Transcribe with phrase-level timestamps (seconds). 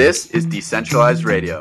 [0.00, 1.60] This is Decentralized Radio.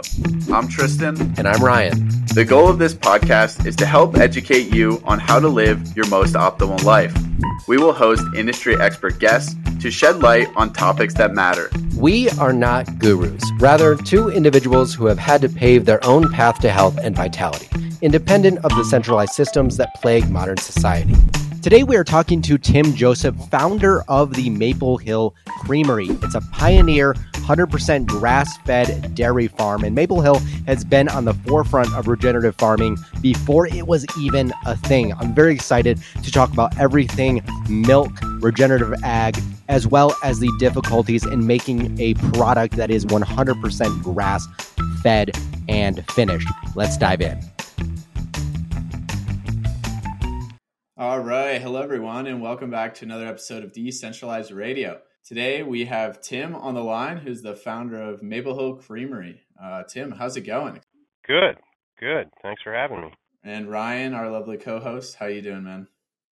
[0.50, 1.20] I'm Tristan.
[1.38, 2.08] And I'm Ryan.
[2.34, 6.08] The goal of this podcast is to help educate you on how to live your
[6.08, 7.14] most optimal life.
[7.68, 11.70] We will host industry expert guests to shed light on topics that matter.
[11.98, 16.62] We are not gurus, rather, two individuals who have had to pave their own path
[16.62, 17.68] to health and vitality,
[18.02, 21.14] independent of the centralized systems that plague modern society.
[21.62, 26.08] Today, we are talking to Tim Joseph, founder of the Maple Hill Creamery.
[26.08, 31.34] It's a pioneer 100% grass fed dairy farm, and Maple Hill has been on the
[31.34, 35.14] forefront of regenerative farming before it was even a thing.
[35.16, 39.38] I'm very excited to talk about everything milk, regenerative ag,
[39.68, 44.48] as well as the difficulties in making a product that is 100% grass
[45.04, 45.38] fed
[45.68, 46.48] and finished.
[46.74, 47.38] Let's dive in.
[51.00, 51.62] All right.
[51.62, 55.00] Hello, everyone, and welcome back to another episode of Decentralized Radio.
[55.24, 59.40] Today, we have Tim on the line, who's the founder of Maple Hill Creamery.
[59.64, 60.82] Uh, Tim, how's it going?
[61.26, 61.56] Good.
[62.02, 62.28] Good.
[62.42, 63.14] Thanks for having me.
[63.46, 65.88] And Ryan, our lovely co-host, how you doing, man?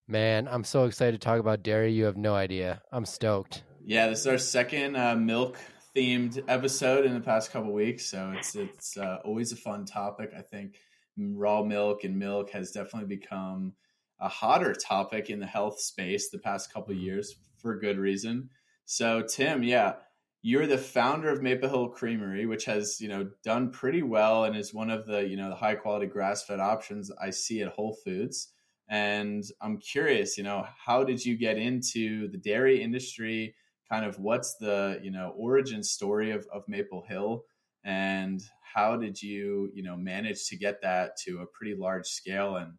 [0.05, 1.94] Man, I'm so excited to talk about dairy.
[1.94, 2.81] You have no idea.
[2.92, 3.64] I'm stoked.
[3.86, 5.58] Yeah, this is our second uh, milk
[5.95, 10.33] themed episode in the past couple weeks, so it's it's uh, always a fun topic.
[10.38, 10.75] I think
[11.17, 13.72] raw milk and milk has definitely become
[14.20, 17.04] a hotter topic in the health space the past couple mm-hmm.
[17.04, 18.50] years for good reason.
[18.86, 19.96] So Tim, yeah,
[20.42, 24.56] you're the founder of Maple Hill Creamery, which has you know done pretty well and
[24.56, 27.70] is one of the you know the high quality grass fed options I see at
[27.70, 28.50] Whole Foods.
[28.90, 33.56] And I'm curious, you know, how did you get into the dairy industry?
[33.92, 37.44] Kind of what's the you know origin story of, of Maple Hill,
[37.84, 42.56] and how did you you know manage to get that to a pretty large scale
[42.56, 42.73] and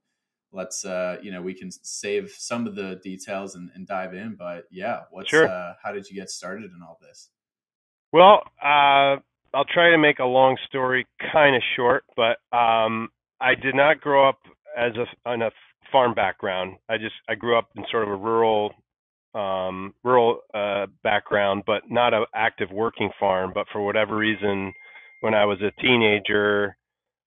[0.53, 4.35] let's uh you know we can save some of the details and, and dive in
[4.35, 5.49] but yeah what's sure.
[5.49, 7.31] uh how did you get started in all this?
[8.13, 9.17] Well uh
[9.55, 13.09] i'll try to make a long story kind of short but um
[13.41, 14.39] i did not grow up
[14.77, 15.51] as a on a
[15.91, 16.77] farm background.
[16.89, 18.73] I just i grew up in sort of a rural
[19.35, 23.53] um rural uh background but not an active working farm.
[23.55, 24.73] But for whatever reason
[25.21, 26.77] when i was a teenager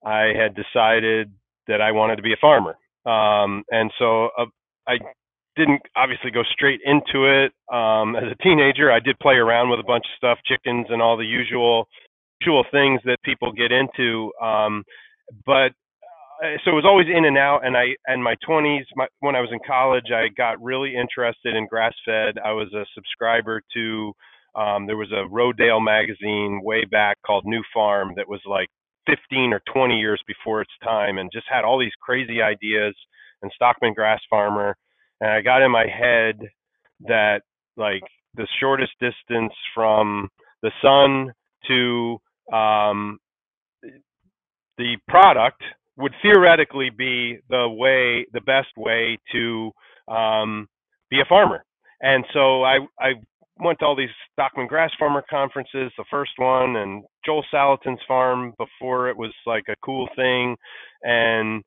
[0.05, 1.31] i had decided
[1.67, 2.75] that i wanted to be a farmer
[3.05, 4.45] um, and so uh,
[4.87, 4.97] I
[5.55, 7.51] didn't obviously go straight into it.
[7.73, 11.01] Um, as a teenager, I did play around with a bunch of stuff, chickens and
[11.01, 11.87] all the usual
[12.41, 14.31] usual things that people get into.
[14.41, 14.83] Um,
[15.45, 15.71] but
[16.43, 17.65] uh, so it was always in and out.
[17.65, 21.55] And I and my 20s, my, when I was in college, I got really interested
[21.55, 22.35] in grass fed.
[22.43, 24.13] I was a subscriber to.
[24.53, 28.67] Um, there was a Rodale magazine way back called New Farm that was like
[29.07, 32.95] 15 or 20 years before its time and just had all these crazy ideas
[33.41, 34.75] and Stockman Grass Farmer.
[35.19, 36.39] And I got in my head
[37.07, 37.41] that
[37.77, 38.03] like
[38.35, 40.29] the shortest distance from
[40.61, 41.33] the sun
[41.67, 42.17] to
[42.55, 43.19] um,
[44.77, 45.61] the product
[45.97, 49.71] would theoretically be the way, the best way to
[50.07, 50.67] um,
[51.09, 51.63] be a farmer.
[52.01, 53.13] And so I, I
[53.59, 58.53] went to all these Stockman Grass Farmer conferences, the first one, and Joel Salatin's farm
[58.57, 60.55] before it was like a cool thing.
[61.03, 61.63] And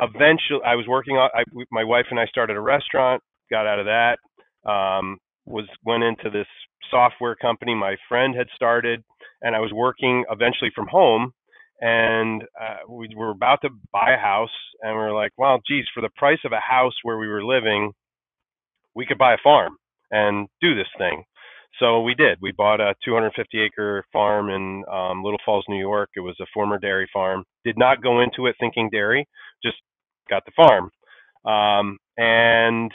[0.00, 1.30] eventually, I was working on.
[1.34, 3.22] I, my wife and I started a restaurant.
[3.50, 4.18] Got out of that.
[4.68, 6.46] Um, was went into this
[6.90, 9.02] software company my friend had started,
[9.42, 11.32] and I was working eventually from home.
[11.80, 15.84] And uh, we were about to buy a house, and we were like, "Well, geez,
[15.94, 17.92] for the price of a house where we were living,
[18.94, 19.76] we could buy a farm."
[20.10, 21.24] and do this thing.
[21.80, 22.38] So we did.
[22.40, 26.10] We bought a 250 acre farm in um, Little Falls, New York.
[26.14, 27.44] It was a former dairy farm.
[27.64, 29.26] Did not go into it thinking dairy,
[29.64, 29.76] just
[30.30, 30.90] got the farm.
[31.44, 32.92] Um, and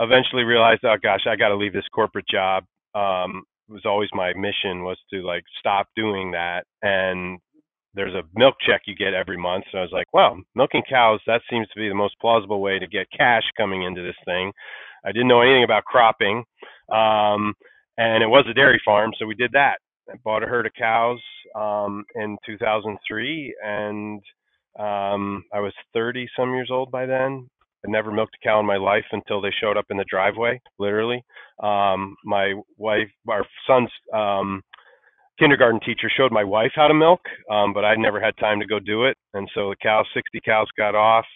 [0.00, 2.64] eventually realized, oh gosh, I got to leave this corporate job.
[2.94, 6.64] Um, it was always my mission was to like stop doing that.
[6.82, 7.38] And
[7.94, 9.64] there's a milk check you get every month.
[9.70, 12.78] So I was like, well, milking cows, that seems to be the most plausible way
[12.78, 14.52] to get cash coming into this thing.
[15.04, 16.44] I didn't know anything about cropping,
[16.92, 17.54] um,
[17.98, 19.76] and it was a dairy farm, so we did that.
[20.10, 21.20] I bought a herd of cows
[21.54, 24.22] um, in 2003, and
[24.78, 27.48] um, I was 30 some years old by then.
[27.86, 30.60] I never milked a cow in my life until they showed up in the driveway,
[30.78, 31.22] literally.
[31.62, 34.62] Um, my wife, our son's um,
[35.38, 37.20] kindergarten teacher showed my wife how to milk,
[37.50, 39.16] um, but I never had time to go do it.
[39.34, 41.26] And so the cows, 60 cows got off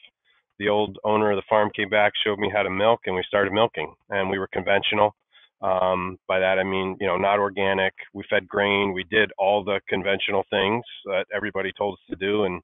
[0.59, 3.23] the old owner of the farm came back, showed me how to milk, and we
[3.27, 3.93] started milking.
[4.11, 5.15] And we were conventional.
[5.63, 7.95] Um, by that I mean, you know, not organic.
[8.15, 8.93] We fed grain.
[8.95, 12.63] We did all the conventional things that everybody told us to do, and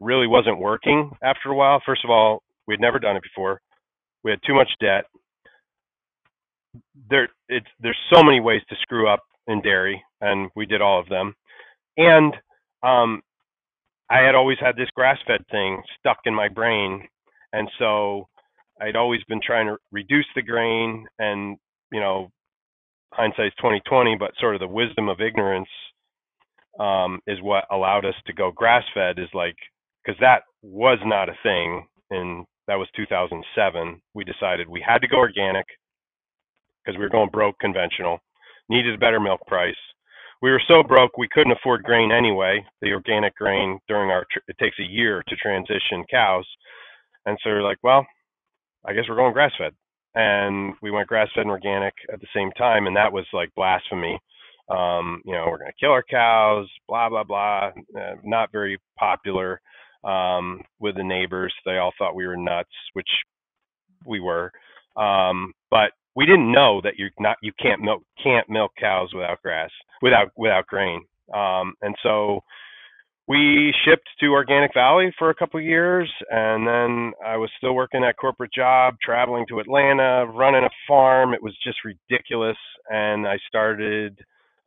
[0.00, 1.82] really wasn't working after a while.
[1.84, 3.60] First of all, we had never done it before.
[4.24, 5.04] We had too much debt.
[7.10, 10.02] There, it's there's so many ways to screw up in dairy.
[10.20, 11.34] and we did all of them.
[11.96, 12.34] And
[12.82, 13.22] um,
[14.10, 17.06] I had always had this grass-fed thing stuck in my brain,
[17.52, 18.28] and so
[18.80, 21.06] I'd always been trying to reduce the grain.
[21.18, 21.58] And
[21.92, 22.30] you know,
[23.12, 25.68] hindsight's 2020, but sort of the wisdom of ignorance
[26.80, 29.18] um, is what allowed us to go grass-fed.
[29.18, 29.56] Is like
[30.04, 34.00] because that was not a thing in that was 2007.
[34.14, 35.66] We decided we had to go organic
[36.84, 38.18] because we were going broke conventional,
[38.68, 39.76] needed a better milk price.
[40.42, 42.64] We were so broke we couldn't afford grain anyway.
[42.82, 46.46] The organic grain during our it takes a year to transition cows,
[47.26, 48.06] and so we're like, well,
[48.84, 49.72] I guess we're going grass fed,
[50.14, 53.54] and we went grass fed and organic at the same time, and that was like
[53.54, 54.18] blasphemy.
[54.68, 57.70] Um, you know, we're going to kill our cows, blah blah blah.
[57.96, 59.60] Uh, not very popular
[60.04, 61.54] um, with the neighbors.
[61.64, 63.08] They all thought we were nuts, which
[64.06, 64.52] we were.
[64.96, 69.42] Um, but we didn't know that you're not you can't milk can't milk cows without
[69.42, 69.70] grass
[70.02, 71.02] without without grain.
[71.34, 72.40] Um, and so
[73.26, 78.02] we shipped to Organic Valley for a couple years, and then I was still working
[78.02, 81.32] that corporate job, traveling to Atlanta, running a farm.
[81.32, 82.58] It was just ridiculous,
[82.90, 84.18] and I started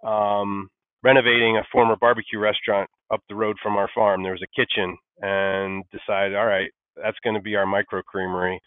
[0.06, 0.70] um,
[1.04, 4.24] renovating a former barbecue restaurant up the road from our farm.
[4.24, 8.60] There was a kitchen, and decided, all right, that's going to be our micro creamery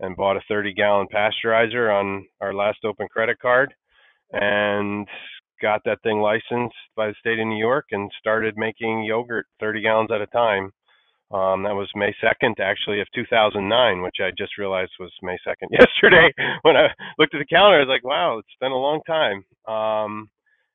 [0.00, 3.72] and bought a 30 gallon pasteurizer on our last open credit card
[4.32, 5.06] and
[5.60, 9.82] got that thing licensed by the state of New York and started making yogurt 30
[9.82, 10.72] gallons at a time.
[11.32, 15.68] Um, that was May 2nd, actually, of 2009, which I just realized was May 2nd
[15.70, 16.32] yesterday.
[16.62, 16.88] when I
[17.18, 19.44] looked at the calendar, I was like, wow, it's been a long time.
[19.66, 20.28] Um,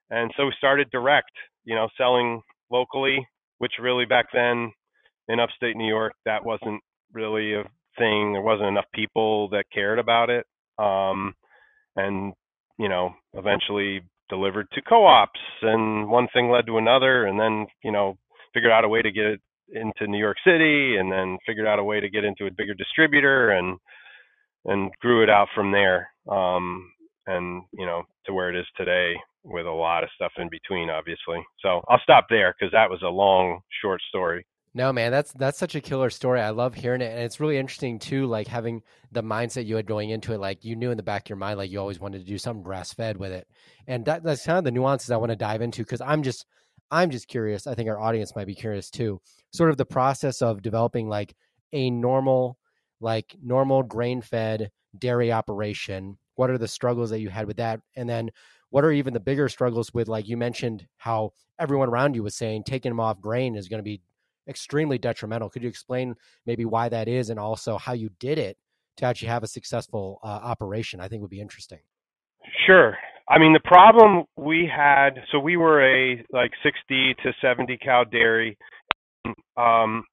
[0.09, 1.31] and so we started direct,
[1.63, 3.25] you know, selling locally,
[3.59, 4.71] which really back then
[5.29, 6.81] in upstate New York, that wasn't
[7.13, 7.63] really a
[7.97, 8.33] thing.
[8.33, 10.45] There wasn't enough people that cared about it.
[10.77, 11.33] Um,
[11.95, 12.33] and,
[12.77, 14.01] you know, eventually
[14.31, 18.17] delivered to co-ops and one thing led to another and then, you know,
[18.53, 19.41] figured out a way to get it
[19.73, 22.73] into New York City and then figured out a way to get into a bigger
[22.73, 23.77] distributor and
[24.65, 26.09] and grew it out from there.
[26.29, 26.91] Um,
[27.27, 30.89] and, you know, to where it is today with a lot of stuff in between,
[30.89, 31.43] obviously.
[31.61, 34.45] So I'll stop there because that was a long, short story.
[34.73, 36.39] No, man, that's that's such a killer story.
[36.39, 38.25] I love hearing it, and it's really interesting too.
[38.25, 41.25] Like having the mindset you had going into it, like you knew in the back
[41.25, 43.47] of your mind, like you always wanted to do something grass fed with it,
[43.85, 46.45] and that, that's kind of the nuances I want to dive into because I'm just
[46.89, 47.67] I'm just curious.
[47.67, 49.19] I think our audience might be curious too.
[49.51, 51.35] Sort of the process of developing like
[51.73, 52.57] a normal,
[53.01, 56.17] like normal grain fed dairy operation.
[56.35, 58.31] What are the struggles that you had with that, and then
[58.69, 62.37] what are even the bigger struggles with like you mentioned how everyone around you was
[62.37, 64.01] saying taking them off grain is going to be
[64.47, 65.49] extremely detrimental.
[65.49, 66.15] Could you explain
[66.45, 68.57] maybe why that is and also how you did it
[68.97, 70.99] to actually have a successful uh, operation?
[70.99, 71.79] I think would be interesting.
[72.65, 72.97] Sure.
[73.29, 78.03] I mean, the problem we had, so we were a like 60 to 70 cow
[78.03, 78.57] dairy.
[79.55, 80.03] Um,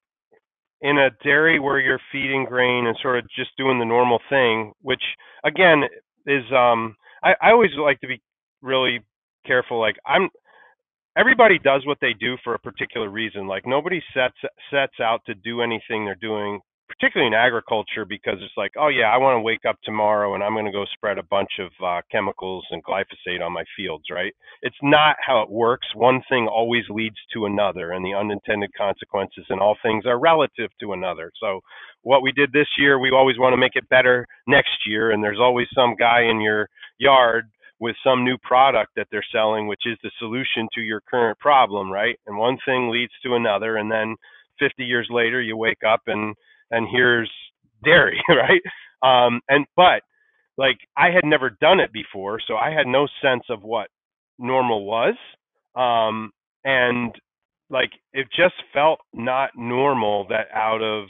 [0.81, 4.71] in a dairy where you're feeding grain and sort of just doing the normal thing,
[4.81, 5.01] which
[5.43, 5.83] again
[6.25, 8.21] is, um, I, I always like to be
[8.61, 8.99] really
[9.45, 9.79] careful.
[9.79, 10.29] Like I'm,
[11.17, 13.47] everybody does what they do for a particular reason.
[13.47, 14.37] Like nobody sets
[14.71, 19.11] sets out to do anything they're doing, particularly in agriculture, because it's like, oh yeah,
[19.13, 21.71] I want to wake up tomorrow and I'm going to go spread a bunch of
[21.83, 24.33] uh, chemicals and glyphosate on my fields, right?
[24.61, 25.87] It's not how it works.
[25.95, 30.69] One thing always leads to another, and the unintended consequences in all things are relative
[30.81, 31.31] to another.
[31.39, 31.61] So
[32.01, 35.23] what we did this year, we always want to make it better next year, and
[35.23, 37.49] there's always some guy in your yard
[37.79, 41.91] with some new product that they're selling, which is the solution to your current problem,
[41.91, 42.19] right?
[42.27, 44.15] And one thing leads to another, and then
[44.59, 46.35] 50 years later, you wake up and
[46.71, 47.31] and here's
[47.83, 48.61] dairy, right?
[49.01, 50.03] Um, and but
[50.57, 53.87] like I had never done it before, so I had no sense of what
[54.37, 55.15] normal was,
[55.75, 56.31] um,
[56.65, 57.15] and
[57.69, 61.07] like it just felt not normal that out of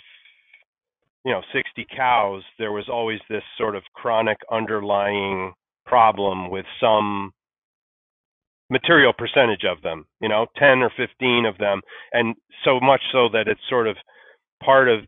[1.26, 5.54] you know 60 cows there was always this sort of chronic underlying
[5.90, 7.32] problem with some
[8.70, 11.82] material percentage of them, you know, 10 or 15 of them.
[12.14, 13.98] And so much so that it's sort of
[14.64, 15.02] part of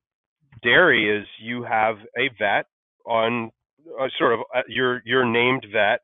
[0.64, 2.66] dairy is you have a vet
[3.06, 3.52] on
[4.00, 6.02] uh, sort of uh, your your named vet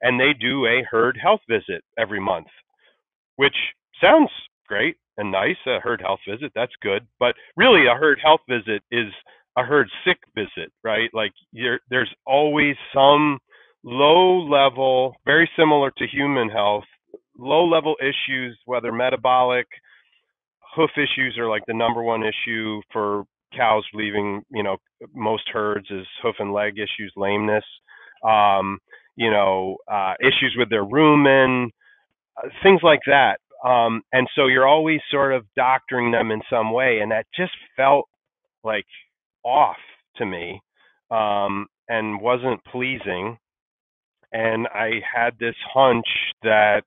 [0.00, 2.46] and they do a herd health visit every month
[3.36, 3.54] which
[4.00, 4.30] sounds
[4.66, 8.82] great and nice a herd health visit that's good but really a herd health visit
[8.90, 9.12] is
[9.58, 11.32] a herd sick visit right like
[11.90, 13.38] there's always some
[13.88, 16.84] low level, very similar to human health,
[17.38, 19.66] low level issues, whether metabolic,
[20.76, 23.24] hoof issues are like the number one issue for
[23.56, 24.76] cows leaving, you know,
[25.14, 27.64] most herds is hoof and leg issues, lameness,
[28.22, 28.78] um,
[29.16, 31.68] you know, uh, issues with their rumen,
[32.36, 33.38] uh, things like that.
[33.66, 37.52] Um, and so you're always sort of doctoring them in some way, and that just
[37.74, 38.06] felt
[38.62, 38.84] like
[39.44, 39.76] off
[40.16, 40.60] to me
[41.10, 43.38] um, and wasn't pleasing.
[44.32, 46.06] And I had this hunch
[46.42, 46.82] that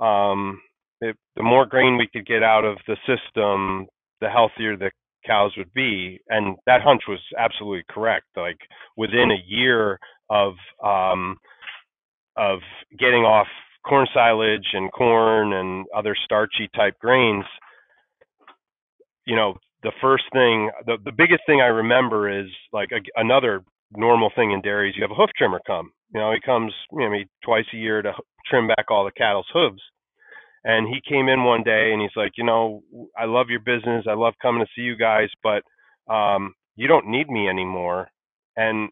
[0.00, 0.60] um,
[1.00, 3.86] it, the more grain we could get out of the system,
[4.20, 4.90] the healthier the
[5.26, 6.20] cows would be.
[6.28, 8.26] And that hunch was absolutely correct.
[8.36, 8.58] Like
[8.96, 9.98] within a year
[10.30, 11.36] of um,
[12.36, 12.60] of
[12.98, 13.46] getting off
[13.86, 17.44] corn silage and corn and other starchy type grains,
[19.26, 23.62] you know, the first thing, the, the biggest thing I remember is like a, another
[23.96, 25.92] normal thing in dairy is you have a hoof trimmer come.
[26.14, 28.12] You know, he comes you know, maybe twice a year to
[28.46, 29.82] trim back all the cattle's hooves.
[30.64, 32.82] And he came in one day and he's like, you know,
[33.18, 34.06] I love your business.
[34.08, 35.62] I love coming to see you guys, but
[36.12, 38.08] um, you don't need me anymore.
[38.56, 38.88] And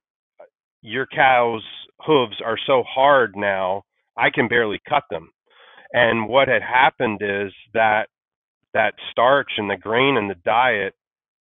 [0.82, 1.62] your cow's
[2.00, 3.82] hooves are so hard now,
[4.18, 5.30] I can barely cut them.
[5.92, 8.08] And what had happened is that
[8.74, 10.94] that starch and the grain in the diet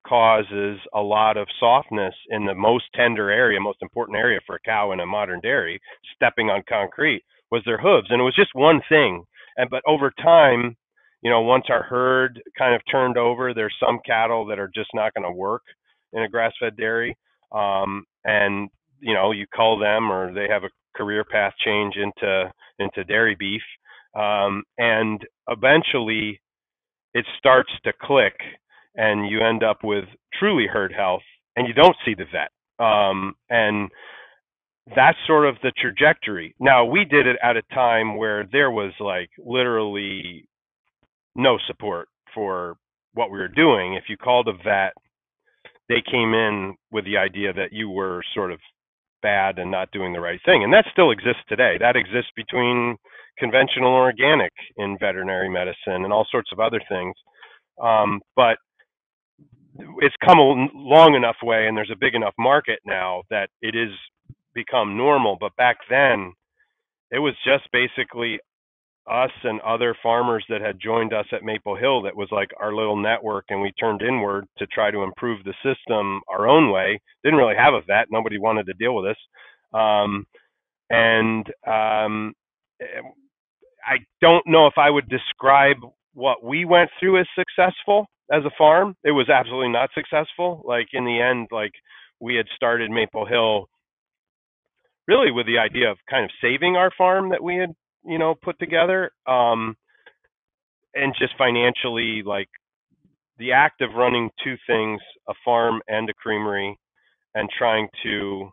[0.08, 4.60] causes a lot of softness in the most tender area, most important area for a
[4.66, 5.80] cow in a modern dairy,
[6.16, 8.08] stepping on concrete, was their hooves.
[8.10, 9.24] And it was just one thing.
[9.58, 10.76] And but over time,
[11.22, 14.90] you know, once our herd kind of turned over, there's some cattle that are just
[14.94, 15.64] not going to work
[16.14, 17.18] in a grass-fed dairy.
[17.52, 18.70] Um, and
[19.02, 23.36] you know, you call them or they have a career path change into into dairy
[23.36, 23.62] beef.
[24.16, 26.42] Um, and eventually
[27.14, 28.34] it starts to click
[28.96, 30.06] and you end up with
[30.40, 31.24] truly herd health
[31.56, 32.52] and you don't see the vet.
[32.86, 33.90] Um, and
[34.96, 36.56] that's sort of the trajectory.
[36.60, 40.46] Now, we did it at a time where there was like literally
[41.36, 42.78] no support for
[43.14, 43.96] what we were doing.
[43.96, 44.94] If you called a vet,
[45.90, 48.60] they came in with the idea that you were sort of
[49.22, 50.64] bad and not doing the right thing.
[50.64, 51.78] And that still exists today.
[51.80, 52.98] That exists between
[53.38, 57.16] conventional and organic in veterinary medicine and all sorts of other things.
[57.82, 58.58] Um, but
[60.02, 63.76] it's come a long enough way and there's a big enough market now that it
[63.76, 63.92] is
[64.54, 65.38] become normal.
[65.40, 66.34] But back then,
[67.12, 68.40] it was just basically
[69.10, 72.76] us and other farmers that had joined us at Maple Hill that was like our
[72.76, 77.00] little network and we turned inward to try to improve the system our own way.
[77.24, 78.08] Didn't really have a vet.
[78.12, 79.18] Nobody wanted to deal with us.
[79.74, 80.26] Um,
[80.92, 82.34] and um,
[83.86, 85.78] I don't know if I would describe
[86.14, 88.96] what we went through as successful as a farm.
[89.04, 90.64] It was absolutely not successful.
[90.66, 91.74] Like in the end, like
[92.20, 93.68] we had started Maple Hill
[95.10, 97.74] really with the idea of kind of saving our farm that we had
[98.06, 99.76] you know put together um
[100.94, 102.48] and just financially like
[103.40, 106.78] the act of running two things a farm and a creamery
[107.34, 108.50] and trying to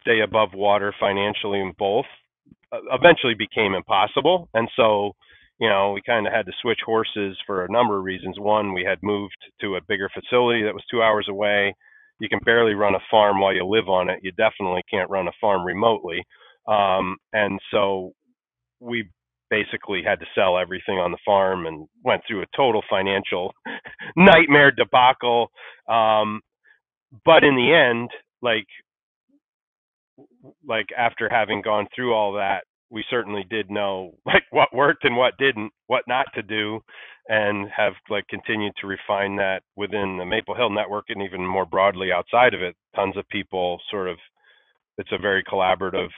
[0.00, 2.06] stay above water financially in both
[2.72, 5.12] uh, eventually became impossible and so
[5.58, 8.38] you know we kind of had to switch horses for a number of reasons.
[8.38, 11.74] One we had moved to a bigger facility that was 2 hours away.
[12.20, 14.20] You can barely run a farm while you live on it.
[14.22, 16.24] You definitely can't run a farm remotely.
[16.66, 18.12] Um, and so
[18.80, 19.08] we
[19.50, 23.52] basically had to sell everything on the farm and went through a total financial
[24.16, 25.48] nightmare debacle.
[25.88, 26.40] Um,
[27.24, 28.10] but in the end,
[28.42, 28.66] like
[30.66, 35.16] like after having gone through all that, we certainly did know like what worked and
[35.16, 36.80] what didn't, what not to do,
[37.28, 41.66] and have like continued to refine that within the Maple Hill network and even more
[41.66, 42.76] broadly outside of it.
[42.96, 44.18] Tons of people sort of
[44.98, 46.08] it's a very collaborative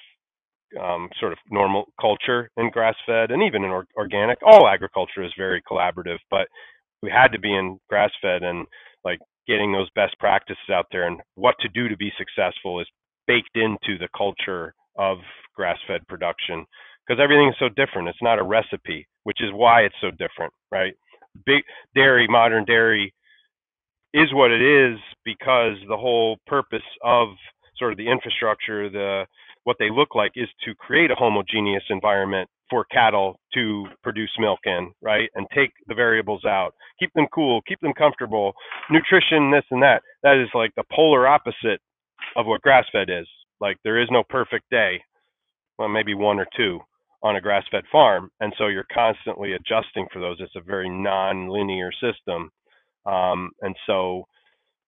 [0.81, 4.39] um, sort of normal culture in grass fed and even in or- organic.
[4.45, 6.49] All agriculture is very collaborative, but
[7.03, 8.67] we had to be in grass fed and
[9.05, 12.87] like getting those best practices out there and what to do to be successful is
[13.27, 15.19] baked into the culture of
[15.61, 16.65] grass fed production
[17.07, 18.09] because everything is so different.
[18.09, 20.95] It's not a recipe, which is why it's so different, right?
[21.45, 21.63] Big
[21.95, 23.13] dairy, modern dairy
[24.15, 27.29] is what it is because the whole purpose of
[27.77, 29.27] sort of the infrastructure, the
[29.65, 34.61] what they look like is to create a homogeneous environment for cattle to produce milk
[34.65, 35.29] in, right?
[35.35, 38.55] And take the variables out, keep them cool, keep them comfortable,
[38.91, 40.03] nutrition, this and that.
[40.23, 41.81] That is like the polar opposite
[42.37, 43.29] of what grass fed is.
[43.61, 45.03] Like there is no perfect day,
[45.81, 46.79] well, maybe one or two
[47.23, 48.31] on a grass fed farm.
[48.41, 50.37] And so you're constantly adjusting for those.
[50.39, 52.51] It's a very non linear system.
[53.07, 54.25] Um, and so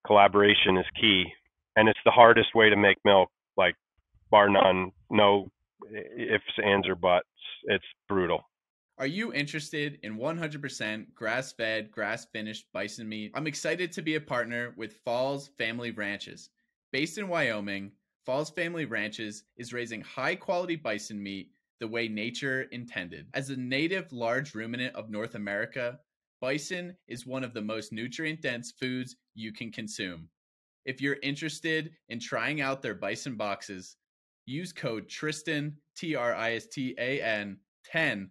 [0.05, 1.25] collaboration is key.
[1.75, 3.29] And it's the hardest way to make milk.
[3.57, 3.73] Like
[4.29, 5.49] bar none, no
[5.91, 7.25] ifs, ands, or buts.
[7.63, 8.41] It's brutal.
[8.99, 13.31] Are you interested in 100% grass fed, grass finished bison meat?
[13.33, 16.51] I'm excited to be a partner with Falls Family Ranches.
[16.91, 17.93] Based in Wyoming,
[18.25, 21.51] Falls Family Ranches is raising high quality bison meat
[21.81, 23.27] the way nature intended.
[23.33, 25.99] As a native large ruminant of North America,
[26.39, 30.29] bison is one of the most nutrient dense foods you can consume.
[30.85, 33.97] If you're interested in trying out their bison boxes,
[34.45, 38.29] use code Tristan, T R I S T A N, 10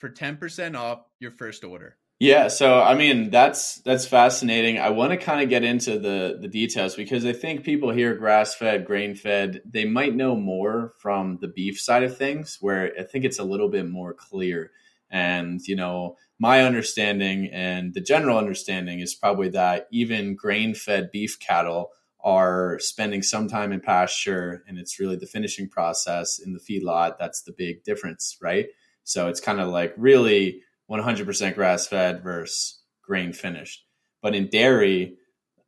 [0.00, 1.98] for 10% off your first order.
[2.22, 4.78] Yeah, so I mean that's that's fascinating.
[4.78, 8.14] I want to kind of get into the the details because I think people hear
[8.14, 12.92] grass fed, grain fed, they might know more from the beef side of things, where
[12.98, 14.70] I think it's a little bit more clear.
[15.10, 21.10] And you know, my understanding and the general understanding is probably that even grain fed
[21.10, 21.90] beef cattle
[22.22, 27.16] are spending some time in pasture, and it's really the finishing process in the feedlot
[27.18, 28.66] that's the big difference, right?
[29.04, 33.84] So it's kind of like really 100% grass fed versus grain finished.
[34.22, 35.16] But in dairy,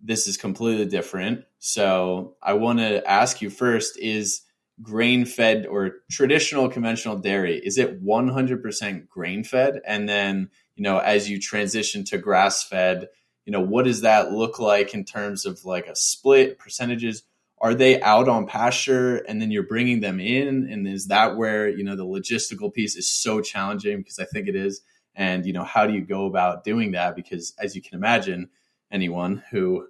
[0.01, 1.45] this is completely different.
[1.59, 4.43] So I want to ask you first is
[4.81, 9.81] grain fed or traditional conventional dairy is it 100% grain fed?
[9.87, 13.09] And then you know as you transition to grass fed
[13.45, 17.23] you know what does that look like in terms of like a split percentages?
[17.61, 20.69] Are they out on pasture and then you're bringing them in?
[20.69, 23.99] And is that where you know the logistical piece is so challenging?
[23.99, 24.81] Because i think it is
[25.15, 27.17] and you know how do you go about doing that?
[27.17, 28.51] Because as you can imagine
[28.91, 29.87] anyone who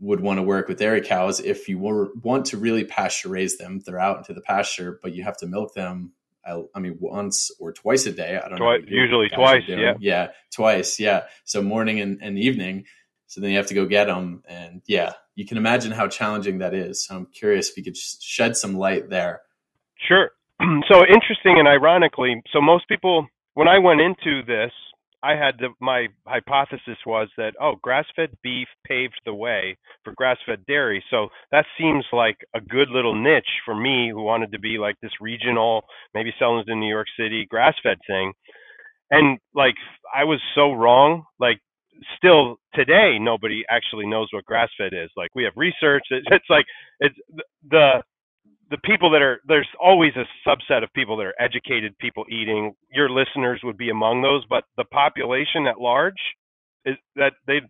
[0.00, 3.58] would want to work with dairy cows if you were, want to really pasture raise
[3.58, 6.12] them they're out into the pasture but you have to milk them
[6.44, 9.94] I, I mean once or twice a day i don't twice, know usually twice yeah.
[10.00, 11.24] Yeah twice yeah.
[11.44, 12.86] So morning and, and evening
[13.26, 16.58] so then you have to go get them and yeah you can imagine how challenging
[16.58, 17.04] that is.
[17.04, 19.42] So i'm curious if you could shed some light there.
[20.08, 20.30] Sure.
[20.90, 23.26] So interesting and ironically so most people
[23.60, 24.72] when I went into this,
[25.22, 30.64] I had the, my hypothesis was that oh, grass-fed beef paved the way for grass-fed
[30.66, 31.04] dairy.
[31.10, 34.96] So that seems like a good little niche for me, who wanted to be like
[35.02, 35.82] this regional,
[36.14, 38.32] maybe selling in New York City grass-fed thing.
[39.10, 39.74] And like
[40.14, 41.24] I was so wrong.
[41.38, 41.58] Like
[42.16, 45.10] still today, nobody actually knows what grass-fed is.
[45.18, 46.04] Like we have research.
[46.10, 46.64] It's like
[47.00, 47.16] it's
[47.68, 48.02] the
[48.70, 52.72] the people that are there's always a subset of people that are educated people eating.
[52.92, 56.20] Your listeners would be among those but the population at large
[56.84, 57.60] is that they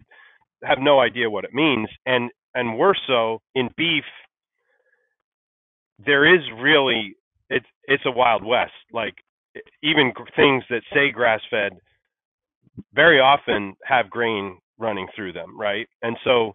[0.63, 1.89] have no idea what it means.
[2.07, 4.05] And and worse so in beef
[6.05, 7.15] there is really
[7.49, 8.73] it's it's a wild west.
[8.93, 9.15] Like
[9.83, 11.73] even things that say grass fed
[12.95, 15.89] very often have grain running through them right?
[16.03, 16.53] And so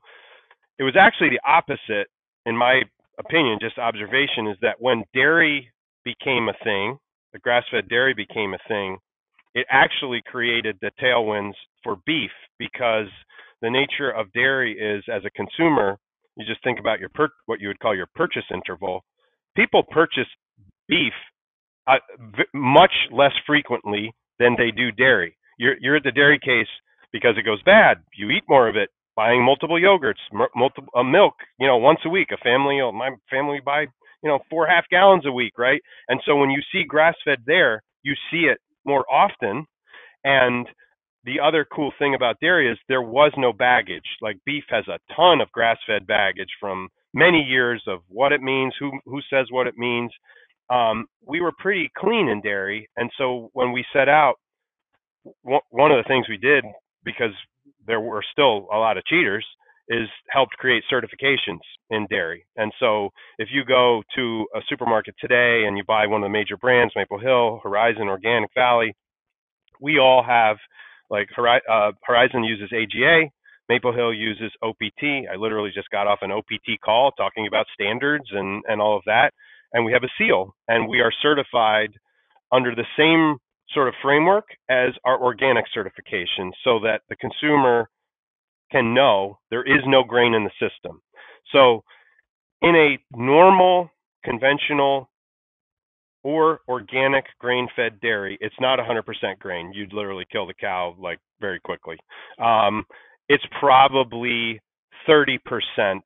[0.78, 2.08] it was actually the opposite
[2.46, 2.84] in my
[3.20, 5.70] opinion, just observation, is that when dairy
[6.04, 6.98] became a thing,
[7.34, 8.98] the grass-fed dairy became a thing,
[9.54, 13.08] it actually created the tailwinds for beef because
[13.62, 15.98] the nature of dairy is as a consumer,
[16.38, 19.04] you just think about your per- what you would call your purchase interval.
[19.56, 20.28] People purchase
[20.88, 21.14] beef
[21.88, 21.98] uh,
[22.38, 25.38] v- much less frequently than they do dairy.
[25.58, 26.68] You're you're at the dairy case
[27.14, 27.98] because it goes bad.
[28.18, 30.22] You eat more of it buying multiple yogurts,
[30.56, 32.30] multiple uh, milk, you know, once a week.
[32.34, 35.82] A family, my family buy, you know, four half gallons a week, right?
[36.10, 39.66] And so when you see grass fed there, you see it more often.
[40.24, 40.68] And
[41.26, 44.06] the other cool thing about dairy is there was no baggage.
[44.22, 48.42] Like beef has a ton of grass fed baggage from many years of what it
[48.42, 50.12] means, who who says what it means.
[50.70, 54.36] Um, we were pretty clean in dairy, and so when we set out,
[55.44, 56.64] one of the things we did
[57.04, 57.32] because
[57.88, 59.46] there were still a lot of cheaters
[59.88, 61.60] is helped create certifications
[61.92, 62.46] in dairy.
[62.58, 66.34] And so if you go to a supermarket today and you buy one of the
[66.34, 68.96] major brands, Maple Hill, Horizon, Organic Valley,
[69.80, 70.58] we all have
[71.10, 73.30] like uh, Horizon uses AGA,
[73.70, 75.28] Maple Hill uses OPT.
[75.32, 79.04] I literally just got off an OPT call talking about standards and, and all of
[79.06, 79.32] that.
[79.74, 81.90] And we have a seal and we are certified
[82.52, 83.38] under the same
[83.76, 87.90] sort of framework as our organic certification so that the consumer
[88.72, 91.02] can know there is no grain in the system.
[91.52, 91.84] So,
[92.62, 93.92] in a normal,
[94.24, 95.10] conventional,
[96.24, 99.04] or organic grain fed dairy, it's not 100%
[99.40, 99.72] grain.
[99.76, 101.98] You'd literally kill the cow like very quickly.
[102.44, 102.84] Um,
[103.30, 104.60] it's probably
[105.08, 106.02] 30%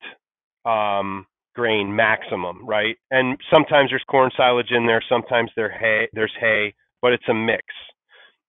[0.66, 2.96] um, grain maximum, right?
[3.10, 7.34] And sometimes there's corn silage in there, sometimes there hay, there's hay, but it's a
[7.34, 7.64] mix.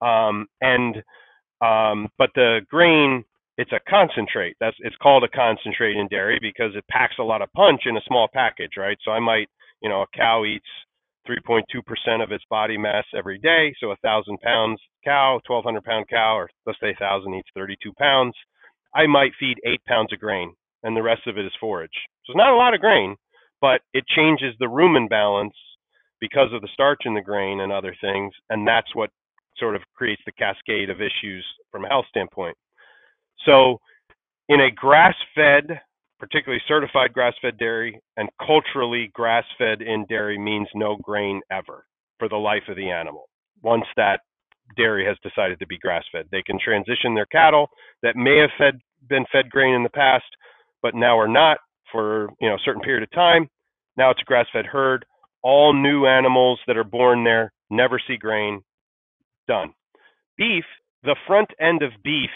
[0.01, 0.95] Um, and
[1.61, 3.23] um, but the grain,
[3.57, 4.55] it's a concentrate.
[4.59, 7.97] That's it's called a concentrate in dairy because it packs a lot of punch in
[7.97, 8.97] a small package, right?
[9.05, 9.47] So I might,
[9.81, 10.65] you know, a cow eats
[11.29, 13.73] 3.2% of its body mass every day.
[13.79, 17.93] So a thousand pounds cow, 1,200 pound cow, or let's say a thousand eats 32
[17.99, 18.33] pounds.
[18.95, 21.91] I might feed eight pounds of grain, and the rest of it is forage.
[22.25, 23.15] So it's not a lot of grain,
[23.61, 25.53] but it changes the rumen balance
[26.21, 29.09] because of the starch in the grain and other things, and that's what
[29.57, 32.55] sort of creates the cascade of issues from a health standpoint.
[33.45, 33.79] So,
[34.47, 35.79] in a grass-fed,
[36.19, 41.85] particularly certified grass-fed dairy, and culturally grass-fed in dairy means no grain ever
[42.19, 43.27] for the life of the animal.
[43.63, 44.19] Once that
[44.77, 47.67] dairy has decided to be grass-fed, they can transition their cattle
[48.03, 48.79] that may have fed
[49.09, 50.25] been fed grain in the past,
[50.83, 51.57] but now are not
[51.91, 53.47] for you know a certain period of time.
[53.97, 55.05] Now it's a grass-fed herd.
[55.43, 58.61] All new animals that are born there never see grain.
[59.47, 59.73] Done.
[60.37, 60.65] Beef,
[61.03, 62.29] the front end of beef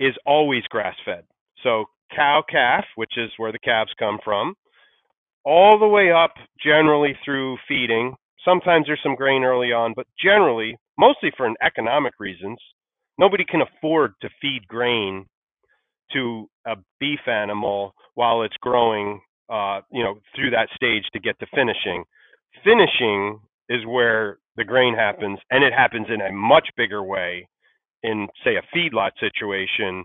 [0.00, 1.24] is always grass-fed.
[1.62, 4.54] So cow calf, which is where the calves come from,
[5.44, 8.14] all the way up generally through feeding.
[8.44, 12.58] Sometimes there's some grain early on, but generally, mostly for an economic reasons,
[13.18, 15.26] nobody can afford to feed grain
[16.12, 19.20] to a beef animal while it's growing,
[19.50, 22.04] uh, you know, through that stage to get to finishing.
[22.62, 27.48] Finishing is where the grain happens, and it happens in a much bigger way
[28.02, 30.04] in, say, a feedlot situation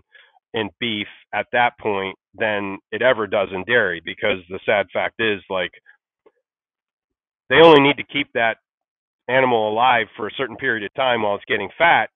[0.54, 5.14] in beef at that point than it ever does in dairy because the sad fact
[5.20, 5.70] is like
[7.48, 8.56] they only need to keep that
[9.28, 12.10] animal alive for a certain period of time while it's getting fat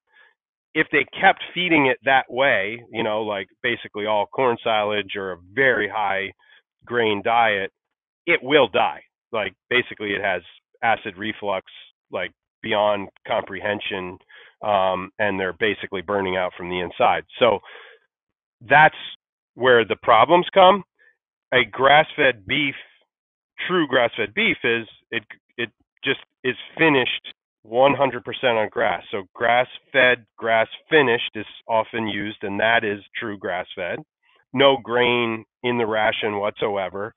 [0.74, 5.32] if they kept feeding it that way, you know, like basically all corn silage or
[5.32, 6.32] a very high
[6.84, 7.70] grain diet,
[8.26, 9.00] it will die.
[9.34, 10.42] Like basically it has
[10.82, 11.66] acid reflux
[12.12, 14.18] like beyond comprehension
[14.62, 17.24] um, and they're basically burning out from the inside.
[17.40, 17.58] So
[18.68, 18.96] that's
[19.54, 20.84] where the problems come.
[21.52, 22.74] A grass-fed beef,
[23.68, 25.24] true grass-fed beef is it
[25.58, 25.70] it
[26.04, 27.34] just is finished
[27.66, 29.02] 100% on grass.
[29.10, 34.00] So grass fed, grass finished is often used, and that is true grass fed.
[34.52, 37.14] No grain in the ration whatsoever,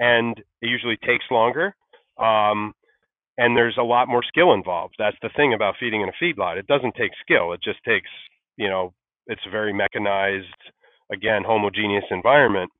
[0.00, 1.74] and it usually takes longer.
[2.18, 2.72] Um,
[3.36, 4.94] and there's a lot more skill involved.
[4.98, 6.56] That's the thing about feeding in a feedlot.
[6.56, 7.52] It doesn't take skill.
[7.52, 8.08] It just takes,
[8.56, 8.92] you know,
[9.26, 10.46] it's a very mechanized,
[11.12, 12.70] again, homogeneous environment.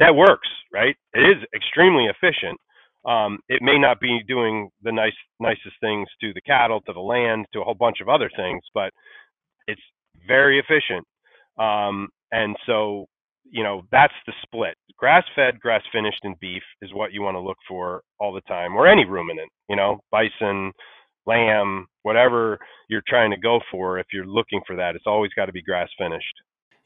[0.00, 0.96] That works, right?
[1.14, 2.58] It is extremely efficient
[3.08, 7.00] um, it may not be doing the nice nicest things to the cattle, to the
[7.00, 8.92] land, to a whole bunch of other things, but
[9.66, 9.80] it's
[10.26, 11.06] very efficient.
[11.58, 13.06] Um, and so,
[13.50, 14.74] you know, that's the split.
[14.96, 18.40] Grass fed, grass finished, and beef is what you want to look for all the
[18.42, 20.72] time, or any ruminant, you know, bison,
[21.26, 22.58] lamb, whatever
[22.88, 23.98] you're trying to go for.
[23.98, 26.34] If you're looking for that, it's always got to be grass finished.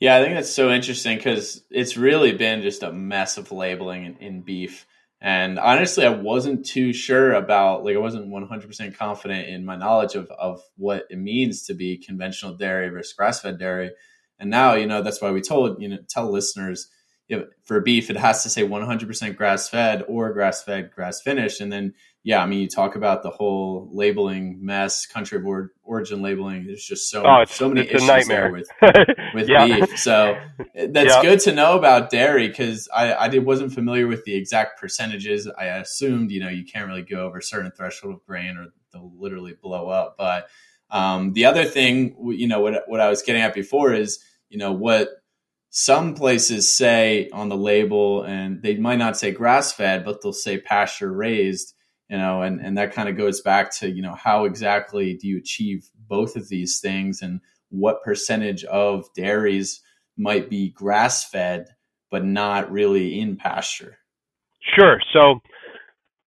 [0.01, 4.05] Yeah, I think that's so interesting because it's really been just a mess of labeling
[4.05, 4.85] in, in beef.
[5.20, 10.16] And honestly, I wasn't too sure about, like, I wasn't 100% confident in my knowledge
[10.16, 13.92] of, of what it means to be conventional dairy versus grass fed dairy.
[14.42, 16.88] And now, you know, that's why we told, you know, tell listeners
[17.28, 21.61] if, for beef, it has to say 100% grass fed or grass fed, grass finished.
[21.61, 25.72] And then yeah, I mean, you talk about the whole labeling mess, country of or-
[25.83, 26.66] origin labeling.
[26.66, 28.68] There's just so oh, so many issues there with
[29.35, 29.98] with beef.
[29.98, 30.37] So
[30.74, 31.22] that's yeah.
[31.22, 35.48] good to know about dairy because I I wasn't familiar with the exact percentages.
[35.59, 38.68] I assumed you know you can't really go over a certain threshold of grain or
[38.92, 40.16] they'll literally blow up.
[40.16, 40.48] But
[40.90, 44.20] um, the other thing, you know, what what I was getting at before is
[44.53, 45.09] you know what
[45.71, 50.33] some places say on the label, and they might not say grass fed, but they'll
[50.33, 51.75] say pasture raised
[52.12, 55.27] you know and and that kind of goes back to you know how exactly do
[55.27, 59.81] you achieve both of these things and what percentage of dairies
[60.19, 61.67] might be grass fed
[62.11, 63.97] but not really in pasture?
[64.79, 65.01] Sure.
[65.15, 65.41] So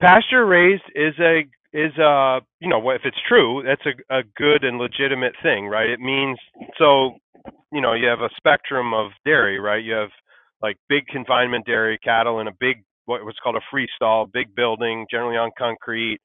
[0.02, 4.64] pasture raised is a is a you know if it's true that's a, a good
[4.64, 5.90] and legitimate thing right?
[5.90, 6.40] It means
[6.80, 7.12] so
[7.72, 10.10] you know you have a spectrum of dairy right you have
[10.62, 14.54] like big confinement dairy cattle in a big what was called a free stall, big
[14.56, 16.20] building, generally on concrete,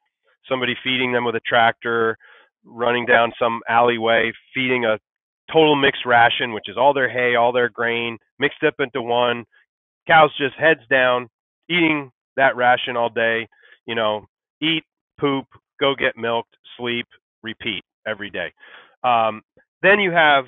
[0.48, 2.16] somebody feeding them with a tractor,
[2.64, 4.98] running down some alleyway, feeding a
[5.52, 9.44] total mixed ration, which is all their hay, all their grain, mixed up into one.
[10.06, 11.28] Cows just heads down,
[11.68, 13.46] eating that ration all day,
[13.86, 14.26] you know,
[14.62, 14.84] eat,
[15.18, 15.46] poop,
[15.78, 17.06] go get milked, sleep,
[17.42, 18.52] repeat every day.
[19.04, 19.42] Um,
[19.82, 20.44] then you have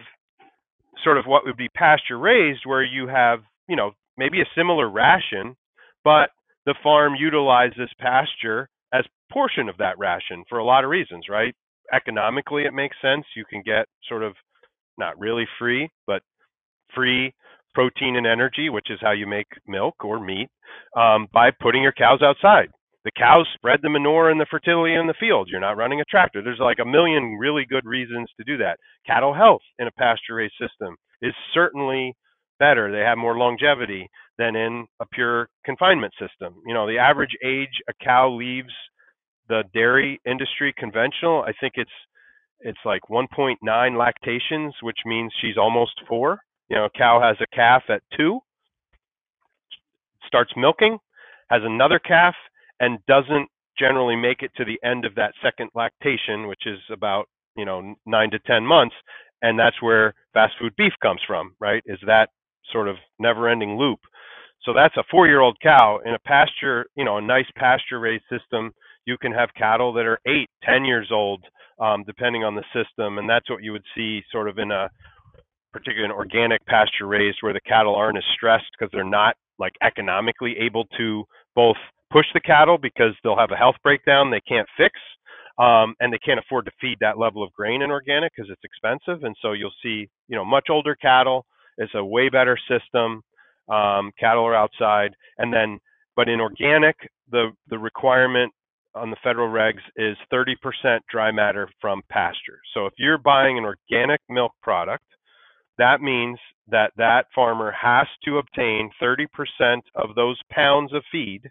[1.03, 4.91] sort of what would be pasture raised, where you have, you know, maybe a similar
[4.91, 5.57] ration,
[6.05, 6.31] but
[6.67, 11.55] the farm utilizes pasture as portion of that ration for a lot of reasons, right?
[11.93, 13.25] Economically, it makes sense.
[13.35, 14.35] You can get sort of
[14.99, 16.23] not really free, but
[16.95, 17.33] free
[17.75, 20.49] protein and energy, which is how you make milk or meat,
[20.97, 22.69] um, by putting your cows outside.
[23.05, 25.49] The cows spread the manure and the fertility in the field.
[25.51, 26.43] You're not running a tractor.
[26.43, 28.79] There's like a million really good reasons to do that.
[29.07, 32.15] Cattle health in a pasture raised system is certainly
[32.59, 32.93] better.
[32.93, 36.55] They have more longevity than in a pure confinement system.
[36.67, 38.73] You know, the average age a cow leaves
[39.49, 41.91] the dairy industry conventional, I think it's
[42.65, 46.39] it's like 1.9 lactations, which means she's almost four.
[46.69, 48.39] You know, a cow has a calf at two,
[50.27, 50.97] starts milking,
[51.51, 52.35] has another calf,
[52.83, 57.27] and doesn't generally make it to the end of that second lactation, which is about
[57.57, 58.95] you know nine to ten months,
[59.41, 61.83] and that's where fast food beef comes from, right?
[61.87, 62.29] Is that
[62.71, 64.01] sort of never-ending loop.
[64.65, 68.73] So that's a four-year-old cow in a pasture, you know, a nice pasture-raised system.
[69.05, 71.45] You can have cattle that are eight, ten years old,
[71.81, 74.89] um, depending on the system, and that's what you would see sort of in a
[75.73, 79.73] particularly an organic pasture raised where the cattle aren't as stressed because they're not like
[79.83, 81.77] economically able to both
[82.13, 84.95] push the cattle because they'll have a health breakdown they can't fix
[85.59, 88.65] um, and they can't afford to feed that level of grain in organic because it's
[88.65, 91.45] expensive and so you'll see you know much older cattle
[91.79, 93.23] it's a way better system
[93.69, 95.79] um, cattle are outside and then
[96.17, 96.97] but in organic
[97.31, 98.53] the the requirement
[98.95, 103.65] on the federal regs is 30% dry matter from pasture so if you're buying an
[103.65, 105.05] organic milk product
[105.79, 109.27] that means that that farmer has to obtain 30%
[109.95, 111.51] of those pounds of feed.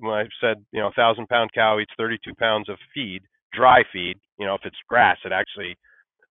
[0.00, 3.22] When I said, you know, a thousand pound cow eats 32 pounds of feed,
[3.52, 4.18] dry feed.
[4.38, 5.76] You know, if it's grass, it actually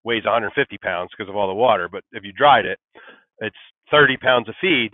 [0.04, 1.90] weighs 150 pounds because of all the water.
[1.92, 2.80] But if you dried it,
[3.40, 3.56] it's
[3.92, 4.92] 30 pounds of feed.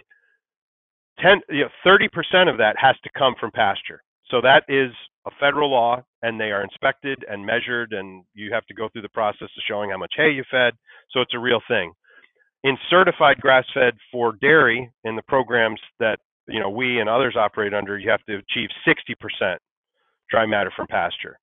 [1.20, 4.02] 10, you know, 30% of that has to come from pasture.
[4.30, 4.92] So that is
[5.28, 9.04] a federal law, and they are inspected and measured, and you have to go through
[9.04, 10.74] the process of showing how much hay you fed.
[11.12, 11.94] So it's a real thing
[12.64, 17.36] in certified grass fed for dairy in the programs that you know we and others
[17.38, 19.58] operate under you have to achieve 60%
[20.30, 21.38] dry matter from pasture.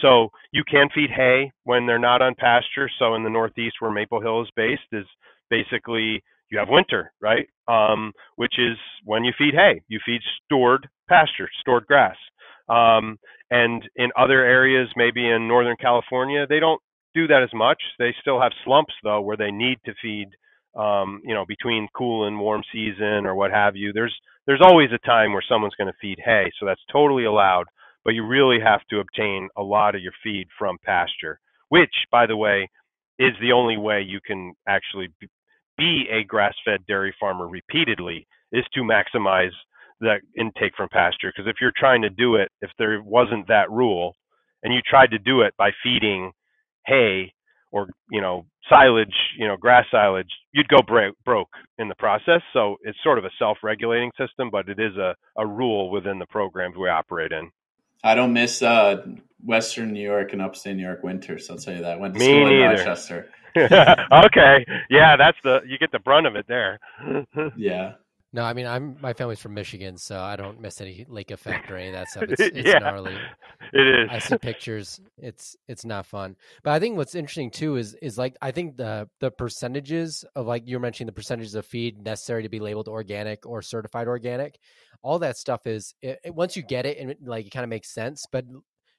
[0.00, 2.90] So you can feed hay when they're not on pasture.
[2.98, 5.06] So in the northeast where maple hill is based is
[5.50, 7.48] basically you have winter right?
[7.68, 9.82] Um, which is when you feed hay.
[9.88, 12.16] You feed stored pasture stored grass.
[12.68, 13.18] Um,
[13.50, 16.80] and in other areas maybe in northern california they don't
[17.14, 17.80] do that as much.
[17.98, 20.28] They still have slumps though where they need to feed
[20.76, 23.92] um, you know, between cool and warm season or what have you.
[23.92, 24.14] There's
[24.46, 27.66] there's always a time where someone's going to feed hay, so that's totally allowed.
[28.04, 32.26] But you really have to obtain a lot of your feed from pasture, which, by
[32.26, 32.68] the way,
[33.18, 35.08] is the only way you can actually
[35.76, 39.50] be a grass-fed dairy farmer repeatedly is to maximize
[40.00, 41.32] that intake from pasture.
[41.34, 44.14] Because if you're trying to do it, if there wasn't that rule,
[44.62, 46.32] and you tried to do it by feeding
[46.86, 47.32] hay
[47.76, 50.78] or you know silage, you know grass silage, you'd go
[51.24, 52.40] broke in the process.
[52.54, 56.26] So it's sort of a self-regulating system, but it is a, a rule within the
[56.26, 57.50] programs we operate in.
[58.02, 59.04] I don't miss uh,
[59.44, 61.50] Western New York and Upstate New York winters.
[61.50, 62.00] I'll tell you that.
[62.00, 62.72] Went to Me school neither.
[62.72, 63.28] in Rochester.
[63.56, 66.78] okay, yeah, that's the you get the brunt of it there.
[67.56, 67.92] yeah.
[68.36, 71.70] No, I mean I'm my family's from Michigan, so I don't miss any lake effect
[71.70, 72.24] or any of that stuff.
[72.28, 72.80] It's, it's Yeah.
[72.80, 73.16] gnarly.
[73.72, 74.08] It is.
[74.12, 75.00] I see pictures.
[75.16, 76.36] It's it's not fun.
[76.62, 80.46] But I think what's interesting too is is like I think the the percentages of
[80.46, 84.06] like you were mentioning the percentages of feed necessary to be labeled organic or certified
[84.06, 84.58] organic.
[85.02, 87.64] All that stuff is it, it- once you get it and it, like it kind
[87.64, 88.26] of makes sense.
[88.30, 88.44] But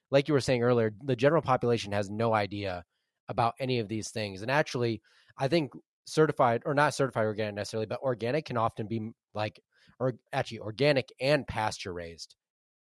[0.09, 2.83] like you were saying earlier, the general population has no idea
[3.29, 4.41] about any of these things.
[4.41, 4.99] And actually,
[5.37, 5.73] I think
[6.07, 9.61] certified or not certified organic necessarily, but organic can often be like
[9.99, 12.35] or actually organic and pasture raised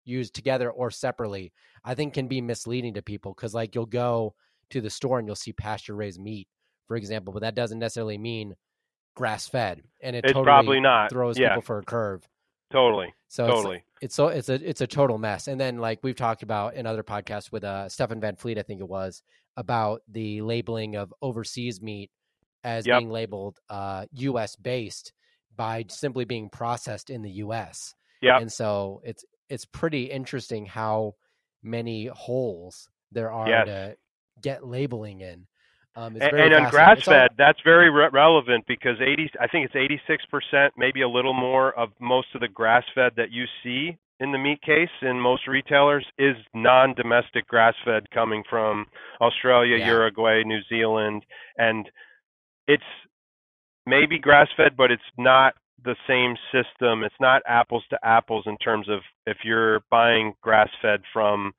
[0.05, 1.53] used together or separately
[1.85, 4.35] i think can be misleading to people because like you'll go
[4.71, 6.47] to the store and you'll see pasture raised meat
[6.87, 8.55] for example but that doesn't necessarily mean
[9.17, 11.11] grass fed and it It's totally probably not.
[11.11, 11.49] throws Yeah.
[11.49, 12.29] people for a curve
[12.71, 13.15] Totally.
[13.29, 13.85] so it's, Totally.
[14.01, 15.49] it's so it's a it's a total mess.
[15.49, 18.63] And then like we've talked about in other podcasts with uh Stephan van Vliet, I
[18.63, 19.23] think it was,
[19.57, 22.11] about the labeling of overseas meat
[22.67, 22.99] as Yep.
[22.99, 25.13] being labeled uh US based
[25.57, 27.95] by simply being processed in the US.
[28.21, 28.41] Yep.
[28.43, 31.15] And so it's it's pretty interesting how
[31.63, 33.67] many holes there are Yes.
[33.67, 33.97] to
[34.43, 35.47] get labeling in.
[35.95, 39.01] Um, it's And, very and on grass It's all- fed, that's very re- relevant because
[39.01, 43.13] 80, I think it's 86%, maybe a little more of most of the grass fed
[43.17, 48.43] that you see in the meat case in most retailers is non-domestic grass fed coming
[48.51, 48.87] from
[49.23, 49.87] Australia, Yeah.
[49.89, 51.25] Uruguay, New Zealand,
[51.57, 51.91] and
[52.69, 52.83] it's
[53.87, 57.05] maybe grass fed, but it's not the same system.
[57.05, 61.53] It's not apples to apples in terms of if you're buying grass fed from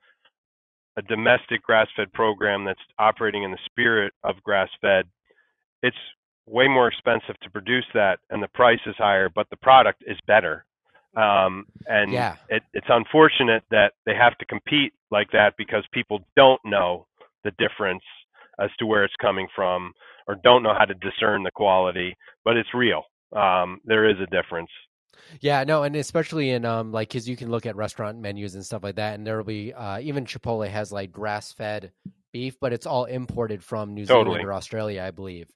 [0.97, 5.05] a domestic grass fed program that's operating in the spirit of grass fed,
[5.83, 5.97] it's
[6.47, 10.17] way more expensive to produce that and the price is higher, but the product is
[10.25, 10.65] better.
[11.15, 12.35] Um, and Yeah.
[12.49, 17.05] it, it's unfortunate that they have to compete like that because people don't know
[17.43, 18.03] the difference
[18.59, 19.93] as to where it's coming from
[20.27, 23.03] or don't know how to discern the quality, but it's real.
[23.35, 24.69] Um, there is a difference.
[25.41, 28.65] Yeah, no, and especially in um like because you can look at restaurant menus and
[28.65, 31.91] stuff like that, and there will be uh, even Chipotle has like grass fed
[32.31, 34.35] beef, but it's all imported from New Totally.
[34.35, 35.49] Zealand or Australia, I believe.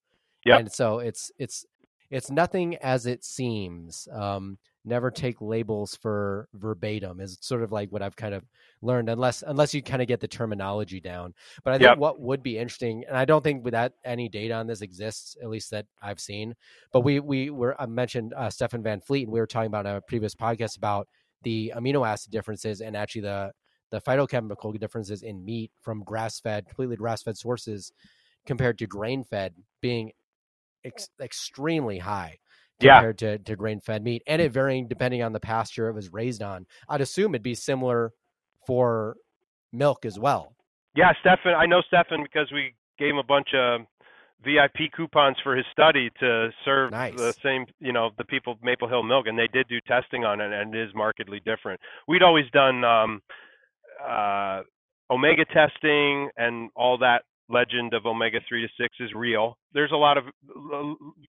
[0.46, 0.58] Yeah.
[0.58, 1.66] And so it's it's
[2.10, 4.08] it's nothing as it seems.
[4.12, 8.44] Um, never take labels for verbatim is sort of like what I've kind of
[8.82, 11.34] learned, unless unless you kind of get the terminology down.
[11.63, 11.98] But I think Yep.
[11.98, 15.50] what would be interesting, and I don't think without any data on this exists, at
[15.50, 16.56] least that I've seen.
[16.91, 19.86] But we we were I mentioned uh, Stephan van Vliet, and we were talking about
[19.86, 21.08] in a previous podcast about
[21.44, 23.52] the amino acid differences and actually the
[23.91, 27.91] the phytochemical differences in meat from grass fed, completely grass fed sources
[28.46, 30.12] compared to grain fed being
[30.84, 32.38] ex- extremely high
[32.82, 32.96] Yeah.
[32.96, 36.12] compared to, to grain fed meat and it varying depending on the pasture it was
[36.12, 36.65] raised on.
[36.89, 38.13] I'd assume it'd be similar
[38.65, 39.15] for
[39.72, 40.56] milk as well.
[40.96, 41.54] Yeah, Stephan.
[41.54, 43.82] I know Stephan because we gave him a bunch of
[44.44, 47.15] VIP coupons for his study to serve Nice.
[47.15, 50.41] the same, you know, the people Maple Hill Milk, and they did do testing on
[50.41, 51.80] it, and it is markedly different.
[52.08, 53.22] We'd always done um,
[54.06, 54.62] uh,
[55.12, 59.58] omega testing, and all that legend of omega three to six is real.
[59.74, 60.24] There's a lot of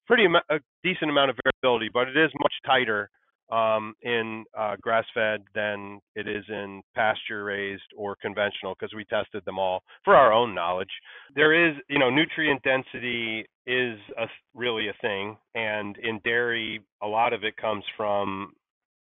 [0.07, 3.11] pretty a decent amount of variability, but it is much tighter
[3.51, 9.59] um, in uh, grass-fed than it is in pasture-raised or conventional because we tested them
[9.59, 10.89] all for our own knowledge.
[11.35, 17.07] There is, you know, nutrient density is a, really a thing, and in dairy, a
[17.07, 18.53] lot of it comes from,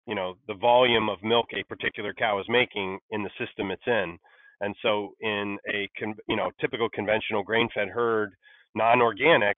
[0.08, 3.88] you know, the volume of milk a particular cow is making in the system it's
[3.88, 4.18] in.
[4.62, 5.90] And so, in a
[6.28, 8.34] you know typical conventional grain-fed herd,
[8.76, 9.58] non-organic,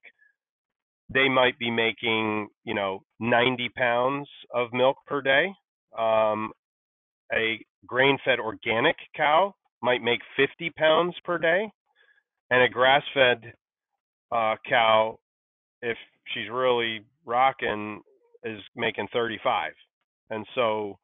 [1.12, 5.52] they might be making you know 90 pounds of milk per day.
[5.98, 6.52] Um,
[7.32, 11.70] a grain-fed organic cow might make 50 pounds per day,
[12.50, 13.52] and a grass-fed
[14.30, 15.18] uh, cow,
[15.82, 15.96] if
[16.32, 18.00] she's really rocking,
[18.44, 19.72] is making 35.
[20.30, 20.98] And so,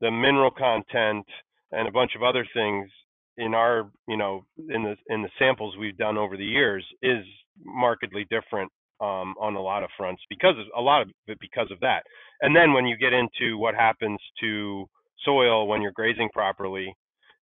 [0.00, 1.24] the mineral content
[1.70, 2.90] and a bunch of other things
[3.38, 7.24] in our you know in the in the samples we've done over the years is
[7.64, 8.70] markedly different
[9.00, 12.02] um, on a lot of fronts because of a lot of it because of that.
[12.42, 14.86] And then when you get into what happens to
[15.24, 16.94] soil when you're grazing properly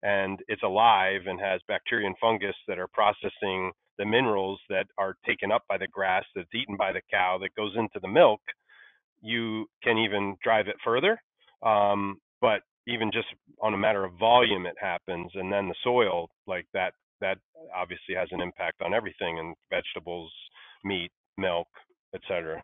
[0.03, 5.15] and it's alive and has bacteria and fungus that are processing the minerals that are
[5.25, 8.41] taken up by the grass that's eaten by the cow that goes into the milk,
[9.21, 11.21] you can even drive it further.
[11.63, 13.27] Um, but even just
[13.61, 17.37] on a matter of volume it happens and then the soil like that that
[17.75, 20.31] obviously has an impact on everything and vegetables
[20.83, 21.67] meat milk
[22.15, 22.61] etc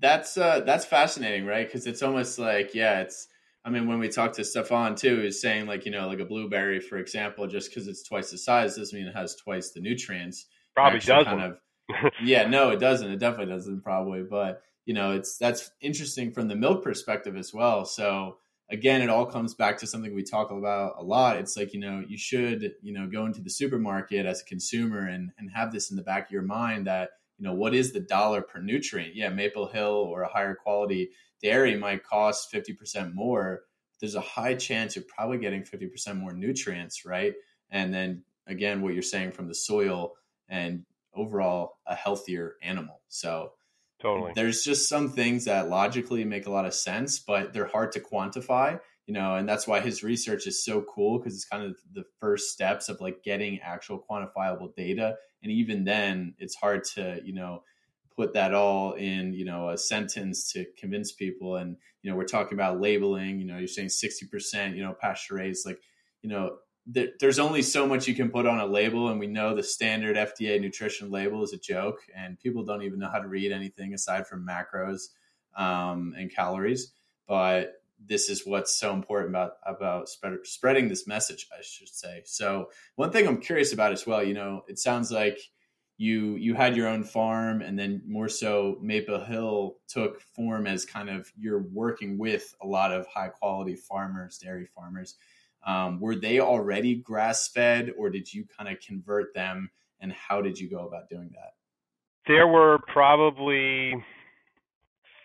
[0.00, 1.66] That's uh that's fascinating, right?
[1.66, 3.28] Because it's almost like yeah, it's.
[3.64, 6.24] I mean, when we talk to Stephan too, is saying like you know like a
[6.24, 9.80] blueberry, for example, just because it's twice the size doesn't mean it has twice the
[9.80, 10.46] nutrients.
[10.74, 13.10] probably doesn't Kind of, yeah, no, it doesn't.
[13.10, 14.22] It definitely doesn't, probably.
[14.22, 17.84] But you know, it's that's interesting from the milk perspective as well.
[17.84, 18.38] So
[18.70, 21.36] again, it all comes back to something we talk about a lot.
[21.36, 25.06] It's like you know, you should you know go into the supermarket as a consumer
[25.06, 27.92] and and have this in the back of your mind that you know what is
[27.92, 29.14] the dollar per nutrient?
[29.14, 31.10] Yeah maple hill or a higher quality
[31.42, 33.62] dairy might cost 50% more.
[34.00, 37.34] There's a high chance you're probably getting 50% more nutrients right?
[37.70, 40.14] And then again what you're saying from the soil
[40.48, 43.00] and overall a healthier animal.
[43.08, 43.52] So
[44.02, 44.32] totally.
[44.34, 48.00] There's just some things that logically make a lot of sense but they're hard to
[48.00, 51.76] quantify you know and that's why his research is so cool because it's kind of
[51.94, 57.20] the first steps of like getting actual quantifiable data and even then it's hard to
[57.24, 57.62] you know
[58.16, 62.24] put that all in you know a sentence to convince people and you know we're
[62.24, 65.80] talking about labeling you know you're saying 60% you know pasture raised like
[66.20, 66.56] you know
[66.86, 69.62] there, there's only so much you can put on a label and we know the
[69.62, 73.52] standard fda nutrition label is a joke and people don't even know how to read
[73.52, 75.08] anything aside from macros
[75.56, 76.92] um, and calories.
[77.26, 82.22] But this is what's so important about about spread, spreading this message i should say.
[82.24, 85.38] So one thing i'm curious about as well you know it sounds like
[85.98, 90.84] you you had your own farm and then more so maple hill took form as
[90.84, 95.14] kind of you're working with a lot of high quality farmers dairy farmers
[95.66, 100.40] um, were they already grass fed or did you kind of convert them and how
[100.40, 101.54] did you go about doing that
[102.26, 103.94] there were probably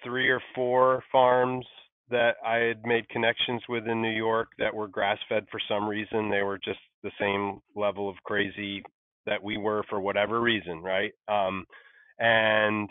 [0.03, 1.65] three or four farms
[2.09, 5.88] that I had made connections with in New York that were grass fed for some
[5.88, 6.29] reason.
[6.29, 8.81] They were just the same level of crazy
[9.25, 11.11] that we were for whatever reason, right?
[11.27, 11.65] Um,
[12.17, 12.89] and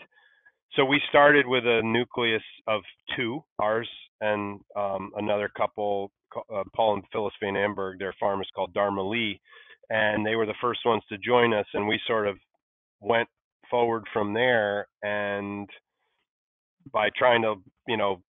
[0.75, 2.81] so we started with a nucleus of
[3.15, 3.89] two, ours
[4.21, 6.11] and um, another couple,
[6.53, 7.99] uh, Paul and Phyllis Van Amburgh.
[7.99, 9.39] Their farm is called Dharma Lea,
[9.89, 11.65] and they were the first ones to join us.
[11.73, 12.37] And we sort of
[12.99, 13.29] went
[13.69, 14.87] forward from there.
[15.03, 15.69] And
[16.91, 17.55] by trying to,
[17.87, 18.21] you know,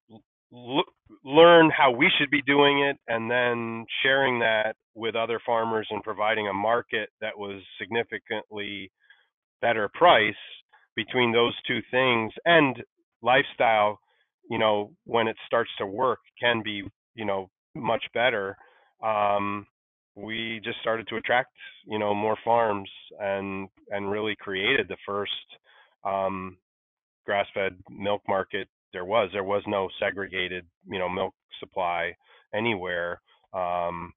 [0.50, 0.86] look,
[1.24, 6.02] learn how we should be doing it and then sharing that with other farmers and
[6.02, 8.90] providing a market that was significantly
[9.60, 10.34] better price
[10.96, 12.82] between those two things and
[13.22, 13.98] lifestyle
[14.50, 16.82] you know when it starts to work can be
[17.14, 17.48] you know
[17.78, 18.56] much better
[19.02, 19.66] um,
[20.16, 21.52] we just started to attract
[21.86, 25.32] you know more farms and and really created the first
[26.04, 26.56] um,
[27.24, 29.30] grass-fed milk market there was.
[29.32, 32.14] There was no segregated you know milk supply
[32.54, 33.20] anywhere
[33.52, 34.12] um,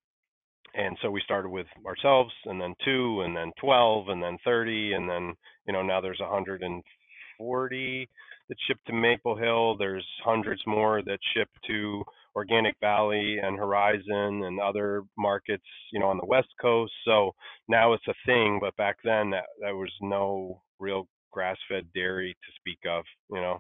[0.74, 4.94] and so we started with ourselves and then two and then 12 and then 30
[4.94, 5.34] and then
[5.68, 8.10] you know now there's 140
[8.50, 9.78] that ship to maple hill.
[9.78, 12.04] There's hundreds more that ship to
[12.36, 17.32] organic valley and horizon and other markets you know on the west coast so
[17.68, 22.36] now it's a thing but back then that, there was no real grass fed dairy
[22.46, 23.60] to speak of you know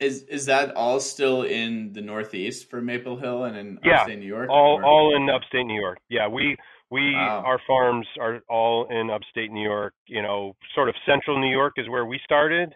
[0.00, 4.18] is is that all still in the Northeast for Maple Hill and in yeah, upstate
[4.18, 4.50] New York?
[4.50, 4.84] All or?
[4.84, 5.98] all in upstate New York.
[6.08, 6.56] Yeah, we
[6.90, 7.42] we wow.
[7.46, 9.94] our farms are all in upstate New York.
[10.06, 12.74] You know, sort of central New York is where we started,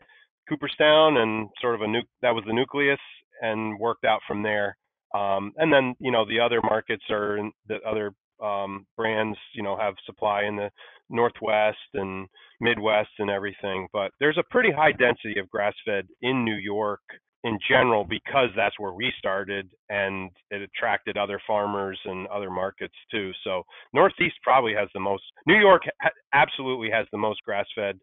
[0.48, 3.00] Cooperstown, and sort of a nu- that was the nucleus,
[3.42, 4.76] and worked out from there.
[5.14, 9.38] Um, and then you know the other markets are in the other um, brands.
[9.54, 10.70] You know have supply in the
[11.10, 12.28] Northwest and
[12.60, 13.88] Midwest and everything.
[13.92, 17.00] But there's a pretty high density of grass fed in New York
[17.44, 22.94] in general because that's where we started and it attracted other farmers and other markets
[23.10, 23.30] too.
[23.44, 23.62] So
[23.94, 25.22] Northeast probably has the most.
[25.46, 27.98] New York ha- absolutely has the most grass fed.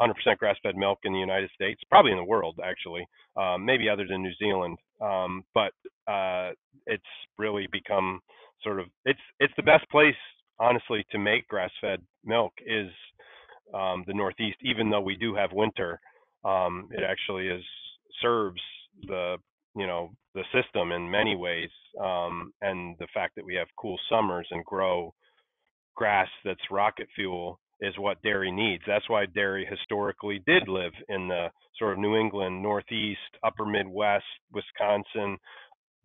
[0.00, 4.04] 100% grass-fed milk in the United States, probably in the world, actually, um, maybe other
[4.08, 4.76] than New Zealand.
[5.00, 5.72] Um, but
[6.10, 6.50] uh,
[6.86, 7.02] it's
[7.38, 8.20] really become
[8.62, 10.14] sort of it's it's the best place
[10.58, 12.90] honestly to make grass-fed milk is
[13.74, 14.56] um, the Northeast.
[14.62, 16.00] Even though we do have winter,
[16.44, 17.64] um, it actually is
[18.22, 18.60] serves
[19.06, 19.36] the
[19.76, 21.70] you know the system in many ways,
[22.00, 25.12] um, and the fact that we have cool summers and grow
[25.96, 28.82] grass that's rocket fuel is what dairy needs.
[28.86, 31.48] That's why dairy historically did live in the
[31.78, 35.36] sort of New England, Northeast, Upper Midwest, Wisconsin.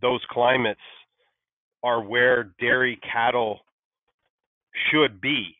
[0.02, 0.80] Those climates
[1.84, 3.60] are where dairy cattle
[4.92, 5.56] should be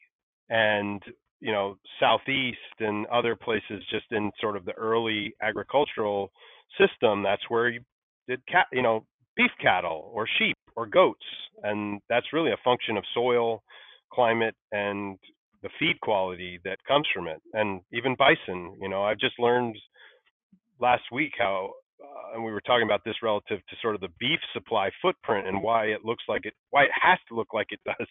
[0.50, 1.02] and
[1.40, 6.32] you know southeast and other places just in sort of the early agricultural
[6.78, 7.82] system that's where you
[8.28, 9.06] did cat you know
[9.36, 11.26] beef cattle or sheep or goats
[11.64, 13.64] and that's really a function of soil
[14.12, 15.18] climate and
[15.64, 19.76] the feed quality that comes from it and even bison you know i've just learned
[20.80, 24.08] last week how uh, and we were talking about this relative to sort of the
[24.20, 27.68] beef supply footprint and why it looks like it why it has to look like
[27.72, 28.08] it does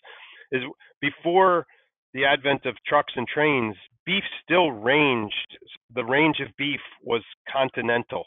[0.53, 0.62] is
[1.01, 1.66] before
[2.14, 3.76] the advent of trucks and trains,
[4.07, 5.59] beef still ranged.
[5.94, 8.24] The range of beef was continental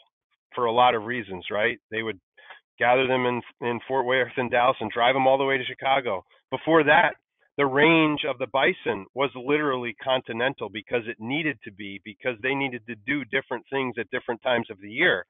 [0.54, 1.78] for a lot of reasons, right?
[1.90, 2.20] They would
[2.78, 5.64] gather them in in Fort Worth and Dallas and drive them all the way to
[5.64, 6.24] Chicago.
[6.50, 7.14] Before that,
[7.62, 12.56] the range of the bison was literally continental because it needed to be because they
[12.56, 15.24] needed to do different things at different times of the year.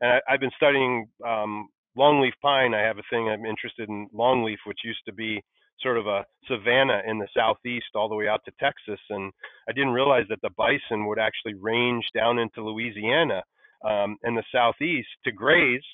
[0.00, 2.74] And I, have been studying um, longleaf pine.
[2.74, 5.40] I have a thing I'm interested in longleaf, which used to be
[5.80, 9.00] sort of a savanna in the southeast all the way out to Texas.
[9.10, 9.32] And
[9.68, 13.44] I didn't realize that the bison would actually range down into Louisiana
[13.84, 15.86] um, and the southeast to graze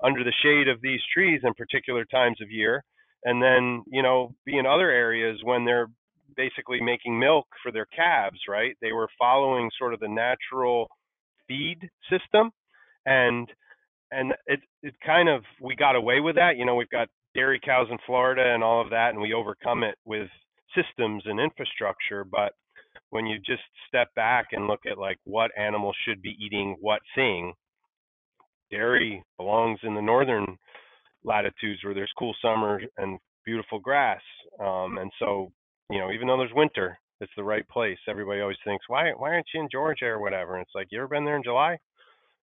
[0.00, 2.84] under the shade of these trees in particular times of year.
[3.24, 5.88] And then, you know, be in other areas when they're
[6.36, 8.76] basically making milk for their calves, right?
[8.82, 10.88] They were following sort of the natural
[11.48, 12.50] feed system.
[13.06, 13.48] And
[14.10, 16.56] and it it kind of we got away with that.
[16.56, 19.82] You know, we've got dairy cows in Florida and all of that, and we overcome
[19.82, 20.28] it with
[20.74, 22.24] systems and infrastructure.
[22.24, 22.52] But
[23.10, 27.00] when you just step back and look at like what animals should be eating what
[27.14, 27.54] thing,
[28.70, 30.56] dairy belongs in the northern
[31.24, 34.20] latitudes where there's cool summer and beautiful grass.
[34.60, 35.52] Um, and so,
[35.90, 37.98] you know, even though there's winter, it's the right place.
[38.08, 40.54] Everybody always thinks, why why aren't you in Georgia or whatever?
[40.54, 41.78] And it's like, you ever been there in July?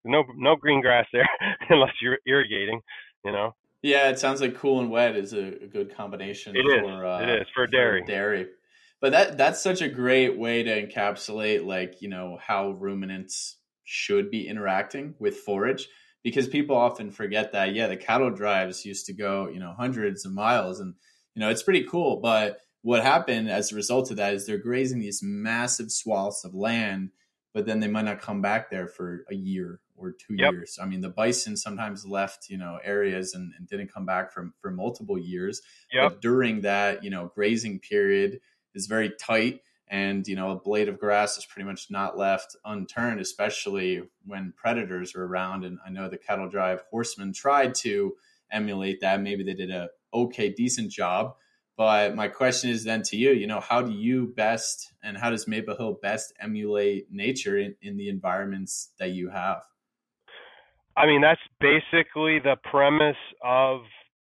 [0.04, 1.28] No no green grass there
[1.70, 2.82] unless you're irrigating,
[3.24, 3.56] you know.
[3.82, 6.56] Yeah, it sounds like cool and wet is a, a good combination.
[6.56, 7.04] It for, is.
[7.04, 8.02] Uh, it is for dairy.
[8.02, 8.48] For dairy,
[9.00, 14.30] but that that's such a great way to encapsulate, like you know, how ruminants should
[14.32, 15.88] be interacting with forage,
[16.24, 17.74] because people often forget that.
[17.74, 20.96] Yeah, the cattle drives used to go, you know, hundreds of miles, and
[21.36, 22.20] you know, it's pretty cool.
[22.22, 26.54] But what happened as a result of that is they're grazing these massive swaths of
[26.54, 27.12] land,
[27.54, 30.52] but then they might not come back there for a year or two yep.
[30.52, 30.80] years.
[30.82, 34.54] I mean, the bison sometimes left, you know, areas and, and didn't come back from
[34.62, 35.62] for multiple years.
[35.94, 36.10] Yep.
[36.10, 38.40] But during that, you know, grazing period
[38.74, 39.62] is very tight
[39.92, 44.52] and you know a blade of grass is pretty much not left unturned especially when
[44.58, 48.16] predators are around and i know the cattle drive horsemen tried to
[48.52, 49.22] emulate that.
[49.22, 51.36] Maybe they did a okay, decent job.
[51.78, 55.32] But my question is then to you, you know, how do you best and how
[55.32, 59.64] does Maple Hill best emulate nature in, in the environments that you have?
[60.96, 63.82] I mean, that's basically the premise of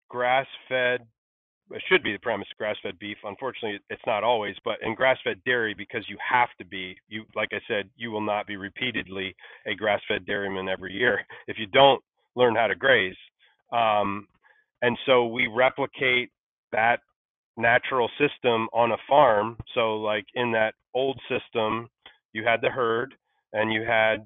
[0.09, 1.01] grass fed
[1.71, 3.17] it should be the premise of grass-fed beef.
[3.23, 7.49] Unfortunately, it's not always, but in grass-fed dairy, because you have to be, you like
[7.51, 12.01] I said, you will not be repeatedly a grass-fed dairyman every year if you don't
[12.35, 13.15] learn how to graze.
[13.71, 14.27] Um,
[14.81, 16.29] and so we replicate
[16.71, 16.99] that
[17.57, 19.57] natural system on a farm.
[19.73, 21.89] So like in that old system,
[22.33, 23.15] you had the herd,
[23.53, 24.25] and you had,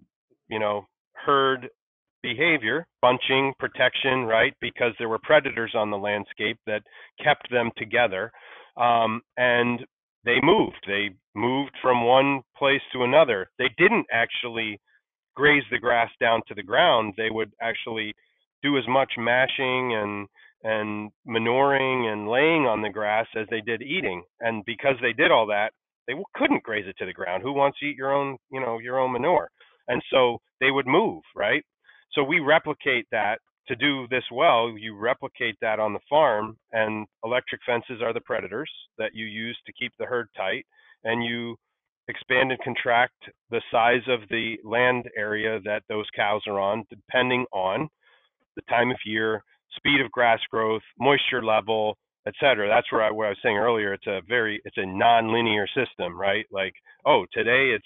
[0.49, 1.69] you know, herd
[2.23, 4.53] behavior, bunching, protection, right?
[4.61, 6.83] Because there were predators on the landscape that
[7.23, 8.31] kept them together.
[8.77, 9.85] Um, and
[10.25, 10.83] they moved.
[10.87, 13.49] They moved from one place to another.
[13.57, 14.79] They didn't actually
[15.35, 17.13] graze the grass down to the ground.
[17.17, 18.13] They would actually
[18.63, 20.27] do as much mashing and
[20.63, 24.23] and manuring and laying on the grass as they did eating.
[24.41, 25.71] And because they did all that,
[26.07, 27.41] they couldn't graze it to the ground.
[27.41, 29.49] Who wants to eat your own, you know, your own manure?
[29.87, 31.63] And so they would move, right?
[32.13, 34.75] So we replicate that to do this well.
[34.77, 39.57] You replicate that on the farm, and electric fences are the predators that you use
[39.65, 40.65] to keep the herd tight,
[41.03, 41.55] and you
[42.07, 43.13] expand and contract
[43.51, 47.87] the size of the land area that those cows are on, depending on
[48.55, 49.43] the time of year,
[49.77, 51.95] speed of grass growth, moisture level,
[52.27, 52.67] et cetera.
[52.67, 53.93] That's where I, what I was saying earlier.
[53.93, 56.45] It's a very, it's a non-linear system, right?
[56.51, 56.73] Like,
[57.05, 57.85] oh, today it's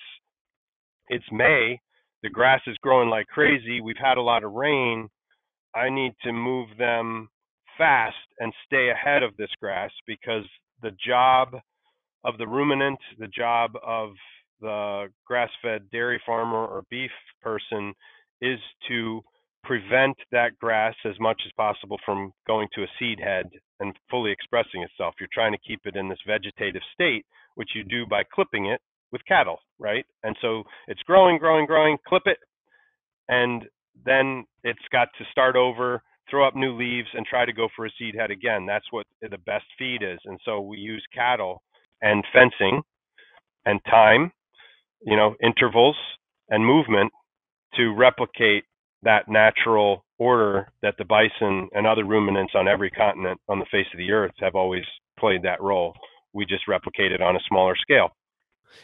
[1.08, 1.80] it's May,
[2.26, 3.82] the grass is growing like crazy.
[3.82, 5.10] We've had a lot of rain.
[5.76, 7.30] I need to move them
[7.78, 10.44] fast and stay ahead of this grass because
[10.82, 11.50] the job
[12.24, 14.14] of the ruminant, the job of
[14.60, 17.12] the grass fed dairy farmer or beef
[17.44, 17.94] person
[18.42, 18.58] is
[18.88, 19.22] to
[19.64, 23.48] prevent that grass as much as possible from going to a seed head
[23.82, 25.14] and fully expressing itself.
[25.20, 27.24] You're trying to keep it in this vegetative state,
[27.54, 28.82] which you do by clipping it
[29.12, 30.06] with cattle, right?
[30.24, 32.38] And so it's growing, growing, growing, clip it,
[33.30, 33.64] and
[34.06, 37.86] then it's got to start over, throw up new leaves, and try to go for
[37.86, 38.66] a seed head again.
[38.66, 40.20] That's what the best feed is.
[40.26, 41.62] And so we use cattle
[42.02, 42.82] and fencing
[43.66, 44.32] and time,
[45.02, 45.98] you know, intervals
[46.50, 47.12] and movement
[47.76, 48.64] to replicate
[49.04, 53.88] that natural order that the bison and other ruminants on every continent on the face
[53.94, 54.84] of the earth have always
[55.20, 55.94] played that role.
[56.34, 58.10] We just replicate it on a smaller scale.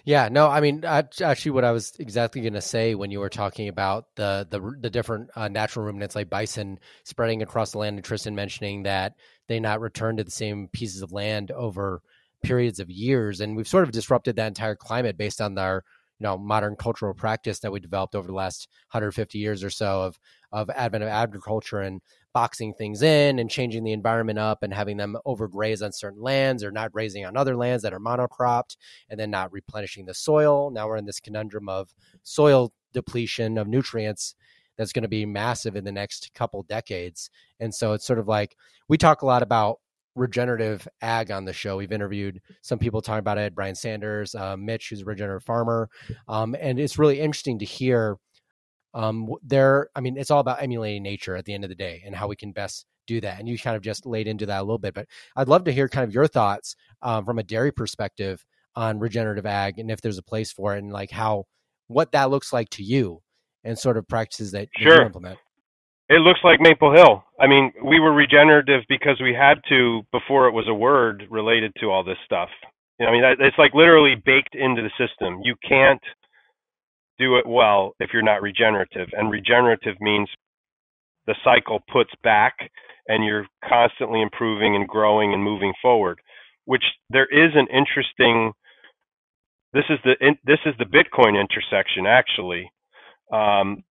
[0.05, 3.29] Yeah, no, I mean, actually, what I was exactly going to say when you were
[3.29, 7.97] talking about the the, the different uh, natural ruminants like bison spreading across the land,
[7.97, 9.13] and Tristan mentioning that
[9.47, 12.01] they not return to the same pieces of land over
[12.43, 15.83] periods of years, and we've sort of disrupted that entire climate based on our
[16.19, 20.03] you know modern cultural practice that we developed over the last 150 years or so
[20.03, 20.19] of
[20.51, 22.01] of advent of agriculture and
[22.33, 26.63] boxing things in and changing the environment up and having them overgraze on certain lands
[26.63, 28.77] or not grazing on other lands that are monocropped
[29.09, 30.71] and then not replenishing the soil.
[30.71, 34.35] Now we're in this conundrum of soil depletion of nutrients
[34.77, 37.29] that's going to be massive in the next couple decades.
[37.59, 38.55] And so it's sort of like
[38.87, 39.79] we talk a lot about
[40.15, 41.77] regenerative ag on the show.
[41.77, 45.89] We've interviewed some people talking about it, Brian Sanders, uh, Mitch, who's a regenerative farmer.
[46.27, 48.17] Um, and it's really interesting to hear
[48.93, 52.03] um, there, I mean, it's all about emulating nature at the end of the day
[52.05, 53.39] and how we can best do that.
[53.39, 55.73] And you kind of just laid into that a little bit, but I'd love to
[55.73, 59.99] hear kind of your thoughts um, from a dairy perspective on regenerative ag and if
[59.99, 61.43] there's a place for it and like how
[61.87, 63.21] what that looks like to you
[63.63, 64.95] and sort of practices that, sure.
[64.95, 65.37] you implement.
[66.09, 67.23] It looks like Maple Hill.
[67.39, 71.71] I mean, we were regenerative because we had to before it was a word related
[71.79, 72.49] to all this stuff.
[72.99, 75.39] You know, I mean, it's like literally baked into the system.
[75.43, 76.01] You can't
[77.21, 79.09] do it well if you're not regenerative.
[79.13, 80.29] And regenerative means
[81.27, 82.55] the cycle puts back
[83.07, 86.19] and you're constantly improving and growing and moving forward.
[86.65, 88.53] Which there is an interesting.
[89.73, 90.15] This is the
[90.45, 92.71] this is the Bitcoin intersection actually,
[93.31, 93.83] um,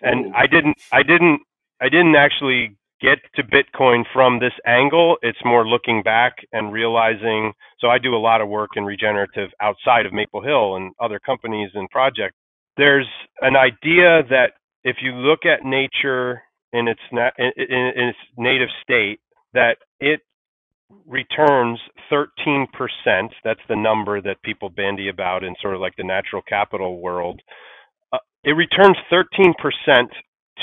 [0.00, 1.40] and I didn't I didn't
[1.80, 5.18] I didn't actually get to Bitcoin from this angle.
[5.22, 7.52] It's more looking back and realizing.
[7.80, 11.20] So I do a lot of work in regenerative outside of Maple Hill and other
[11.20, 12.36] companies and projects
[12.76, 13.08] there's
[13.42, 14.52] an idea that
[14.84, 16.42] if you look at nature
[16.72, 19.20] in its na- in, in its native state,
[19.54, 20.20] that it
[21.06, 21.78] returns
[22.12, 22.66] 13%.
[23.44, 27.40] That's the number that people bandy about in sort of like the natural capital world.
[28.12, 29.54] Uh, it returns 13%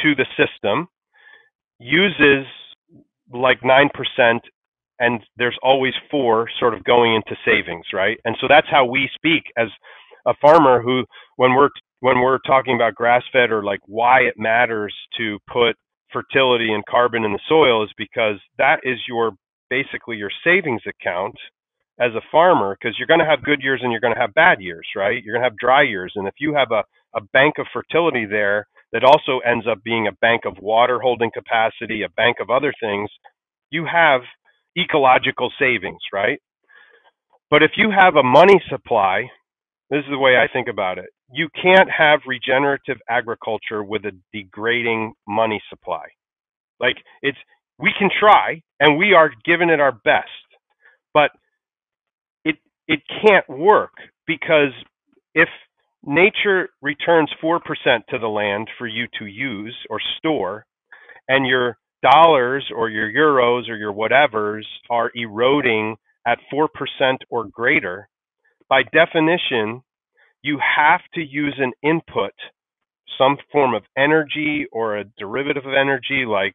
[0.03, 0.87] to the system,
[1.79, 2.45] uses
[3.33, 4.39] like 9%,
[4.99, 8.19] and there's always four sort of going into savings, right?
[8.25, 9.67] And so that's how we speak as
[10.27, 11.05] a farmer who,
[11.37, 11.69] when we're
[12.01, 15.75] when we're talking about grass fed or like why it matters to put
[16.11, 19.31] fertility and carbon in the soil is because that is your
[19.69, 21.35] basically your savings account
[21.99, 24.33] as a farmer because you're going to have good years and you're going to have
[24.33, 25.23] bad years, right?
[25.23, 26.13] You're going to have dry years.
[26.15, 26.83] And if you have a,
[27.15, 31.31] a bank of fertility there that also ends up being a bank of water holding
[31.31, 33.09] capacity, a bank of other things,
[33.69, 34.21] you have
[34.77, 36.39] ecological savings, right?
[37.51, 39.23] But if you have a money supply,
[39.89, 41.09] this is the way I think about it.
[41.31, 46.05] You can't have regenerative agriculture with a degrading money supply.
[46.79, 47.37] Like it's
[47.79, 50.29] we can try and we are giving it our best.
[51.13, 51.31] But
[52.45, 52.57] it
[52.87, 53.93] it can't work
[54.27, 54.73] because
[55.35, 55.49] if
[56.05, 57.59] nature returns 4%
[58.09, 60.65] to the land for you to use or store
[61.27, 66.67] and your dollars or your euros or your whatevers are eroding at 4%
[67.29, 68.07] or greater,
[68.69, 69.83] by definition,
[70.41, 72.33] you have to use an input,
[73.17, 76.53] some form of energy or a derivative of energy like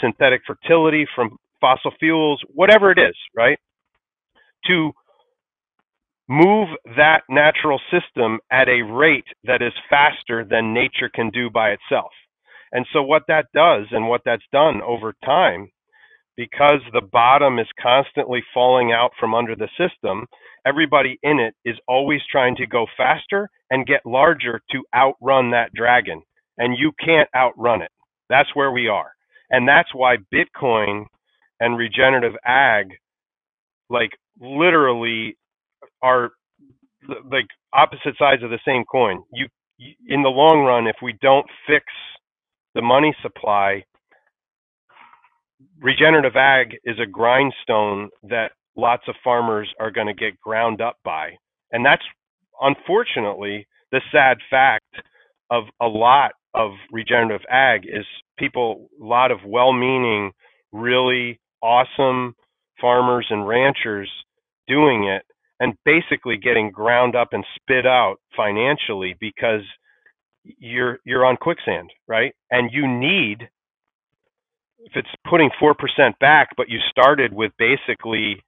[0.00, 3.58] synthetic fertility from fossil fuels, whatever it is, right?
[4.66, 4.92] To
[6.28, 11.70] move that natural system at a rate that is faster than nature can do by
[11.70, 12.10] itself.
[12.72, 15.70] And so, what that does and what that's done over time,
[16.42, 20.26] because the bottom is constantly falling out from under the system,
[20.66, 25.72] everybody in it is always trying to go faster and get larger to outrun that
[25.72, 26.20] dragon.
[26.58, 27.92] And you can't outrun it.
[28.28, 29.12] That's where we are.
[29.50, 31.04] And that's why Bitcoin
[31.60, 32.86] and regenerative ag,
[33.88, 35.36] like, literally
[36.02, 36.30] are
[37.30, 39.22] like opposite sides of the same coin.
[39.32, 39.46] You,
[40.08, 41.84] in the long run, if we don't fix
[42.74, 43.84] the money supply,
[45.80, 50.96] regenerative ag is a grindstone that lots of farmers are going to get ground up
[51.04, 51.30] by.
[51.72, 52.04] And that's
[52.60, 54.94] unfortunately the sad fact
[55.50, 58.06] of a lot of regenerative ag is
[58.38, 60.32] people, a lot of well meaning,
[60.72, 62.34] really awesome
[62.80, 64.10] farmers and ranchers
[64.66, 65.22] doing it
[65.60, 69.62] and basically getting ground up and spit out financially because
[70.58, 72.34] you're you're on quicksand, right?
[72.50, 73.48] And you need
[74.84, 75.74] if it's putting 4%
[76.20, 78.42] back but you started with basically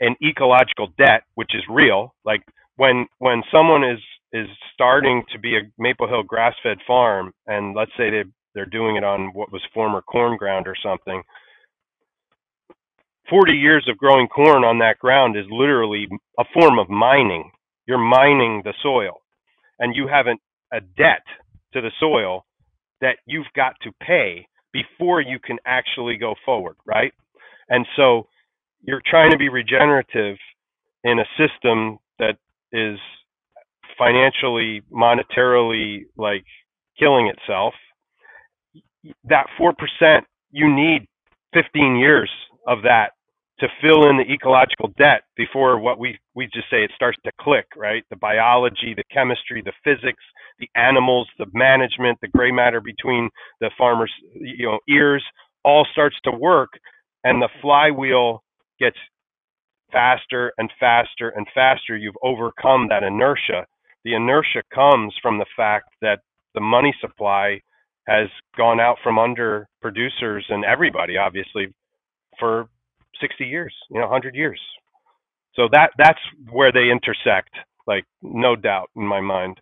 [0.00, 2.42] an ecological debt which is real, like
[2.76, 4.00] when when someone is
[4.32, 8.96] is starting to be a Maple Hill grass-fed farm and let's say they they're doing
[8.96, 11.22] it on what was former corn ground or something
[13.28, 17.50] 40 years of growing corn on that ground is literally a form of mining.
[17.86, 19.20] You're mining the soil,
[19.78, 20.38] and you have an,
[20.72, 21.22] a debt
[21.74, 22.44] to the soil
[23.00, 24.46] that you've got to pay
[24.76, 27.12] before you can actually go forward, right?
[27.68, 28.26] And so
[28.82, 30.36] you're trying to be regenerative
[31.04, 32.36] in a system that
[32.72, 32.98] is
[33.98, 36.44] financially, monetarily like
[36.98, 37.74] killing itself.
[39.24, 39.72] That 4%,
[40.50, 41.06] you need
[41.54, 42.30] 15 years
[42.66, 43.12] of that
[43.60, 47.32] to fill in the ecological debt before what we we just say it starts to
[47.40, 50.22] click right the biology the chemistry the physics
[50.58, 53.28] the animals the management the gray matter between
[53.60, 55.24] the farmers you know ears
[55.64, 56.70] all starts to work
[57.24, 58.42] and the flywheel
[58.78, 58.96] gets
[59.92, 63.66] faster and faster and faster you've overcome that inertia
[64.04, 66.20] the inertia comes from the fact that
[66.54, 67.60] the money supply
[68.08, 71.68] has gone out from under producers and everybody obviously
[72.38, 72.68] for
[73.20, 74.60] 60 years, you know, 100 years.
[75.54, 77.50] So that that's where they intersect,
[77.86, 79.58] like no doubt in my mind.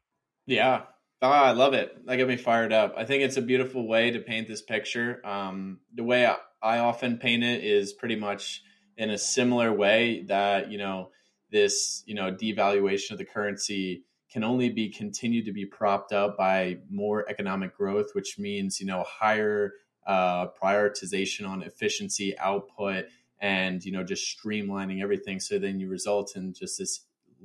[0.46, 0.82] Yeah.
[1.22, 2.04] Oh, I love it.
[2.06, 2.94] That got me fired up.
[2.96, 5.20] I think it's a beautiful way to paint this picture.
[5.24, 8.62] Um, the way I, I often paint it is pretty much
[8.96, 11.10] in a similar way that, you know,
[11.50, 16.36] this, you know, devaluation of the currency can only be continued to be propped up
[16.36, 19.72] by more economic growth, which means, you know, higher
[20.06, 23.06] uh, prioritization on efficiency, output,
[23.40, 27.00] and you know just streamlining everything so then you result in just this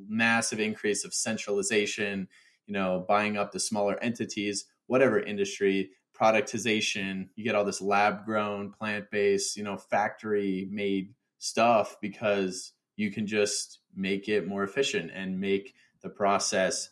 [0.08, 2.28] massive increase of centralization
[2.70, 8.26] you know buying up the smaller entities whatever industry productization you get all this lab
[8.26, 14.64] grown plant based you know factory made stuff because you can just make it more
[14.64, 16.90] efficient and make the process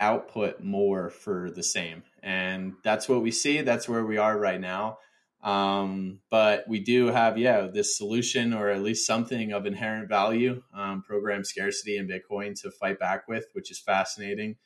[0.00, 4.60] output more for the same and that's what we see that's where we are right
[4.60, 4.98] now
[5.42, 10.62] um, but we do have, yeah, this solution or at least something of inherent value,
[10.74, 14.56] um, program scarcity in Bitcoin to fight back with, which is fascinating.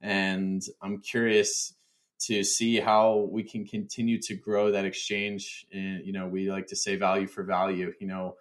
[0.00, 1.74] And I'm curious
[2.20, 5.66] to see how we can continue to grow that exchange.
[5.72, 8.36] And, you know, we like to say value for value, you know,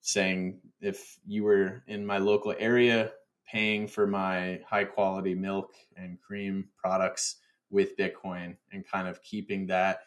[0.00, 3.10] saying if you were in my local area
[3.50, 7.36] paying for my high quality milk and cream products
[7.70, 10.00] with Bitcoin and kind of keeping that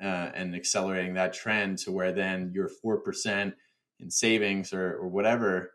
[0.00, 3.54] uh, and accelerating that trend to where then your 4%
[4.00, 5.72] in savings or, or whatever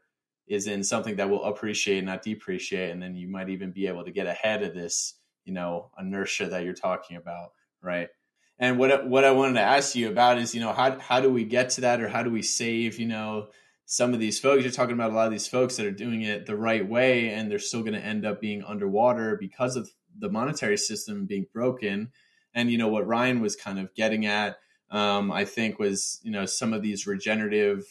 [0.52, 2.92] is in something that will appreciate, not depreciate.
[2.92, 5.14] And then you might even be able to get ahead of this,
[5.46, 8.10] you know, inertia that you're talking about, right?
[8.60, 11.32] And what what I wanted to ask you about is, you know, how how do
[11.32, 13.48] we get to that, or how do we save, you know,
[13.86, 14.64] some of these folks?
[14.64, 17.30] You're talking about a lot of these folks that are doing it the right way,
[17.30, 19.90] and they're still going to end up being underwater because of
[20.20, 22.12] the monetary system being broken.
[22.54, 24.58] And you know what Ryan was kind of getting at,
[24.90, 27.86] um, I think, was you know some of these regenerative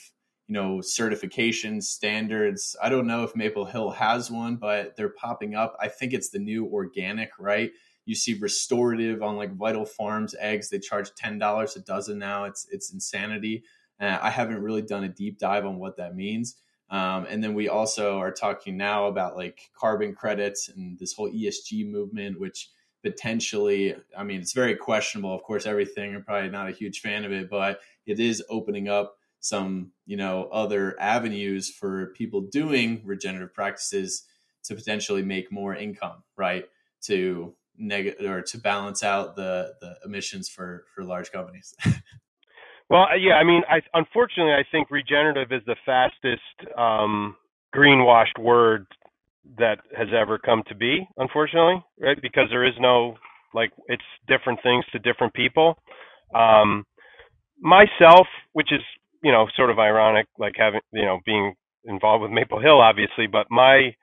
[0.51, 2.75] you know certification standards.
[2.83, 5.77] I don't know if maple hill has one but they're popping up.
[5.81, 7.71] I think it's the new organic right?
[8.05, 10.69] You see restorative on like vital farms eggs.
[10.69, 12.45] They charge $10 a dozen now.
[12.45, 13.63] It's it's insanity.
[14.01, 16.57] Uh, i haven't really done a deep dive on what that means.
[16.91, 21.31] Um, and then we also are talking now about like carbon credits and this whole
[21.31, 22.71] esg movement which
[23.05, 25.33] potentially i mean it's very questionable.
[25.33, 28.89] Of course everything i'm probably not a huge fan of it but it is opening
[28.89, 34.25] up some you know other avenues for people doing regenerative practices
[34.65, 36.67] to potentially make more income right?
[37.05, 41.75] To negative or to balance out the the emissions for for large companies.
[42.91, 46.43] Well yeah i mean i unfortunately i think regenerative is the fastest
[46.77, 47.37] um
[47.75, 48.87] greenwashed word
[49.59, 52.21] that has ever come to be unfortunately right?
[52.21, 53.17] Because there is no
[53.55, 55.77] like it's different things to different people.
[56.35, 56.85] Um
[57.61, 58.81] myself which is
[59.23, 61.55] you know, sort of ironic, like having, you know, being
[61.85, 63.27] involved with Maple Hill, obviously.
[63.27, 63.95] But my,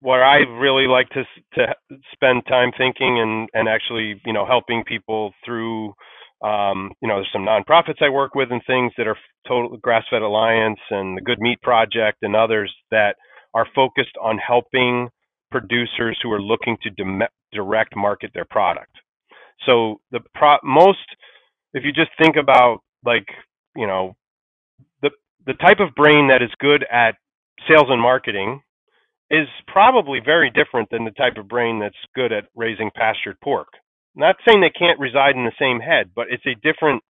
[0.00, 1.74] what I really like to to
[2.12, 5.94] spend time thinking and and actually, you know, helping people through,
[6.42, 9.16] um, you know, there's some nonprofits I work with and things that are
[9.48, 13.16] total Grass-Fed Alliance and the Good Meat Project and others that
[13.54, 15.08] are focused on helping
[15.50, 16.90] producers who are looking to
[17.52, 18.90] direct market their product.
[19.64, 20.98] So the pro- most,
[21.72, 23.26] if you just think about like,
[23.76, 24.14] you know,
[25.46, 27.16] the type of brain that is good at
[27.68, 28.60] sales and marketing
[29.30, 33.68] is probably very different than the type of brain that's good at raising pastured pork.
[34.14, 37.02] Not saying they can't reside in the same head, but it's a different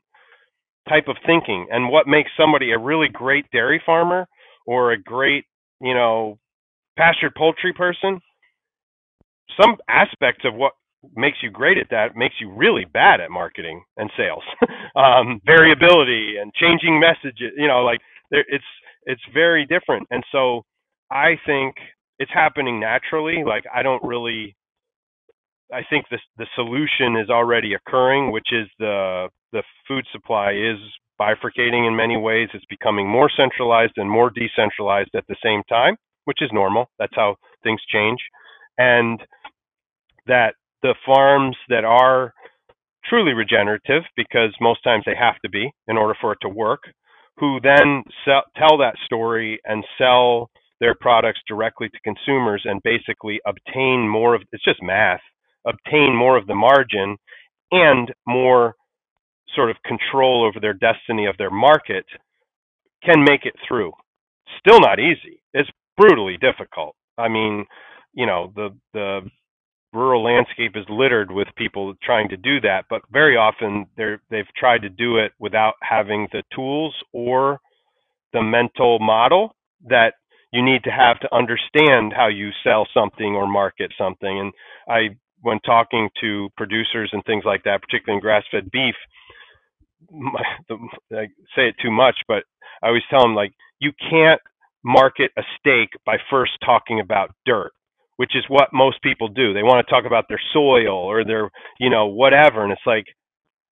[0.89, 1.67] type of thinking.
[1.71, 4.27] And what makes somebody a really great dairy farmer
[4.67, 5.45] or a great,
[5.81, 6.39] you know,
[6.97, 8.21] pastured poultry person,
[9.61, 10.73] some aspects of what
[11.15, 14.43] makes you great at that makes you really bad at marketing and sales.
[14.97, 18.01] um, variability and changing messages, you know, like
[18.35, 18.65] there, it's
[19.05, 20.07] it's very different.
[20.11, 20.63] And so
[21.11, 21.77] I think
[22.19, 23.45] it's happening naturally.
[23.45, 24.57] Like I don't really.
[25.73, 30.79] I think the the solution is already occurring, which is the the food supply is
[31.21, 32.49] bifurcating in many ways.
[32.53, 36.91] It's becoming more centralized and more decentralized at the same time, which is normal.
[36.99, 38.19] That's how things change,
[38.79, 39.21] and
[40.27, 42.33] that the farms that are
[43.07, 46.81] truly regenerative, because most times they have to be in order for it to work,
[47.39, 53.41] who then sell, tell that story and sell their products directly to consumers and basically
[53.47, 55.21] obtain more of it's just math
[55.67, 57.17] obtain more of the margin
[57.73, 58.75] and more
[59.55, 62.05] sort of control over their destiny of their market
[63.05, 63.93] can make it through.
[64.59, 65.41] Still not easy.
[65.53, 66.97] It's brutally difficult.
[67.19, 67.65] I mean
[68.15, 69.21] you know the the
[69.95, 74.53] rural landscape is littered with people trying to do that, but very often they're they've
[74.57, 77.61] tried to do it without having the tools or
[78.33, 79.55] the mental model
[79.89, 80.15] that
[80.53, 84.41] you need to have to understand how you sell something or market something.
[84.41, 84.53] And
[84.89, 88.95] I, when talking to producers and things like that, particularly in grass-fed beef,
[90.11, 90.77] my, the,
[91.13, 91.27] I
[91.57, 92.45] say it too much, but
[92.83, 94.41] I always tell them like you can't
[94.85, 97.73] market a steak by first talking about dirt
[98.17, 99.53] which is what most people do.
[99.53, 102.63] They want to talk about their soil or their, you know, whatever.
[102.63, 103.07] And it's like,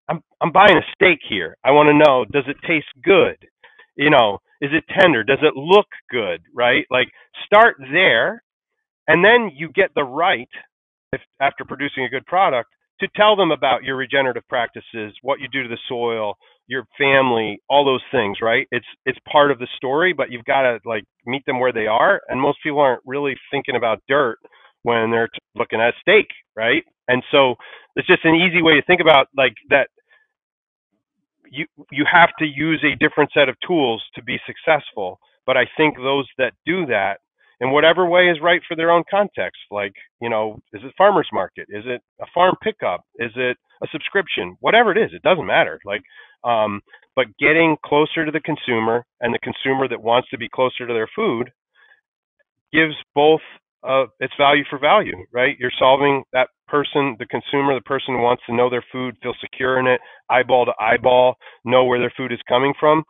[0.09, 1.57] I'm I'm buying a steak here.
[1.64, 3.36] I want to know, does it taste good?
[3.97, 5.22] You know, is it tender?
[5.22, 6.43] Does it look good?
[6.55, 6.84] Right?
[6.90, 7.09] Like
[7.47, 8.43] start there,
[9.09, 10.49] and then you get the right,
[11.12, 12.70] if, after producing a good product,
[13.01, 16.36] to tell them about your regenerative practices, what you do to the soil,
[16.68, 18.66] your family, all those things, right?
[18.72, 21.86] It's it's part of the story, but you've got to like meet them where they
[21.86, 22.20] are.
[22.28, 24.38] And most people aren't really thinking about dirt
[24.82, 26.82] when they're looking at steak, right?
[27.08, 27.56] And so
[27.96, 29.88] it's just an easy way to think about like that.
[31.50, 35.18] You you have to use a different set of tools to be successful.
[35.46, 37.18] But I think those that do that
[37.60, 39.60] in whatever way is right for their own context.
[39.70, 41.66] Like, you know, is it farmers market?
[41.68, 43.02] Is it a farm pickup?
[43.16, 44.56] Is it a subscription?
[44.60, 45.80] Whatever it is, it doesn't matter.
[45.84, 46.02] Like,
[46.44, 46.80] um,
[47.14, 50.92] but getting closer to the consumer and the consumer that wants to be closer to
[50.92, 51.50] their food
[52.72, 53.40] gives both
[53.84, 55.56] uh, it's value for value, right?
[55.58, 59.34] You're solving that person, the consumer, the person who wants to know their food, feel
[59.40, 63.02] secure in it, eyeball to eyeball, know where their food is coming from,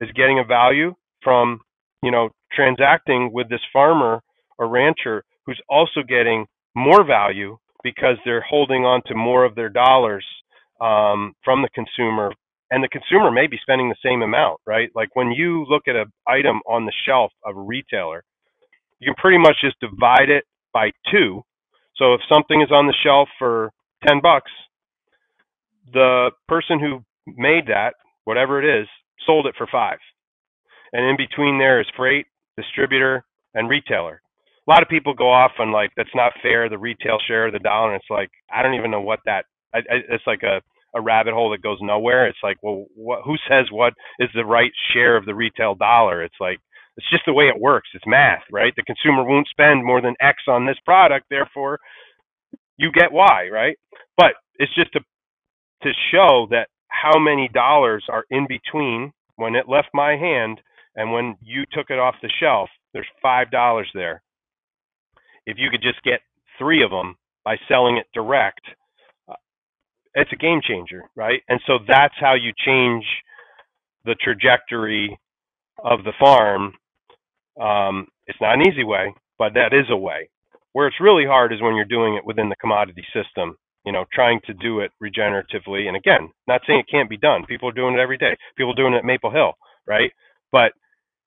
[0.00, 0.92] is getting a value
[1.22, 1.60] from,
[2.02, 4.20] you know, transacting with this farmer
[4.58, 9.68] or rancher who's also getting more value because they're holding on to more of their
[9.68, 10.24] dollars
[10.80, 12.32] um, from the consumer
[12.70, 14.90] and the consumer may be spending the same amount, right?
[14.94, 18.24] Like when you look at an item on the shelf of a retailer,
[18.98, 21.42] you can pretty much just divide it by two.
[21.96, 23.70] So if something is on the shelf for
[24.06, 24.50] 10 bucks,
[25.92, 28.86] the person who made that, whatever it is,
[29.26, 29.98] sold it for five.
[30.92, 32.26] And in between there is freight,
[32.56, 33.24] distributor,
[33.54, 34.20] and retailer.
[34.68, 37.54] A lot of people go off on like, that's not fair, the retail share of
[37.54, 37.94] the dollar.
[37.94, 40.60] And it's like, I don't even know what that, I, I, it's like a,
[40.94, 42.26] a rabbit hole that goes nowhere.
[42.26, 42.86] It's like, well,
[43.24, 46.22] who says what is the right share of the retail dollar?
[46.22, 46.58] It's like,
[46.96, 47.88] it's just the way it works.
[47.94, 48.72] It's math, right?
[48.76, 51.78] The consumer won't spend more than X on this product, therefore
[52.78, 53.76] you get Y, right?
[54.16, 55.00] But it's just to
[55.82, 60.60] to show that how many dollars are in between when it left my hand
[60.96, 62.68] and when you took it off the shelf.
[62.92, 64.22] There's five dollars there.
[65.48, 66.20] If you could just get
[66.58, 68.62] three of them by selling it direct,
[69.28, 69.34] uh,
[70.14, 71.42] it's a game changer, right?
[71.48, 73.04] And so that's how you change
[74.04, 75.18] the trajectory
[75.84, 76.74] of the farm
[77.60, 80.28] um, it's not an easy way, but that is a way.
[80.72, 84.04] Where it's really hard is when you're doing it within the commodity system, you know,
[84.12, 85.86] trying to do it regeneratively.
[85.88, 87.44] And again, not saying it can't be done.
[87.46, 88.36] People are doing it every day.
[88.56, 89.52] People are doing it at Maple Hill,
[89.86, 90.12] right?
[90.50, 90.72] But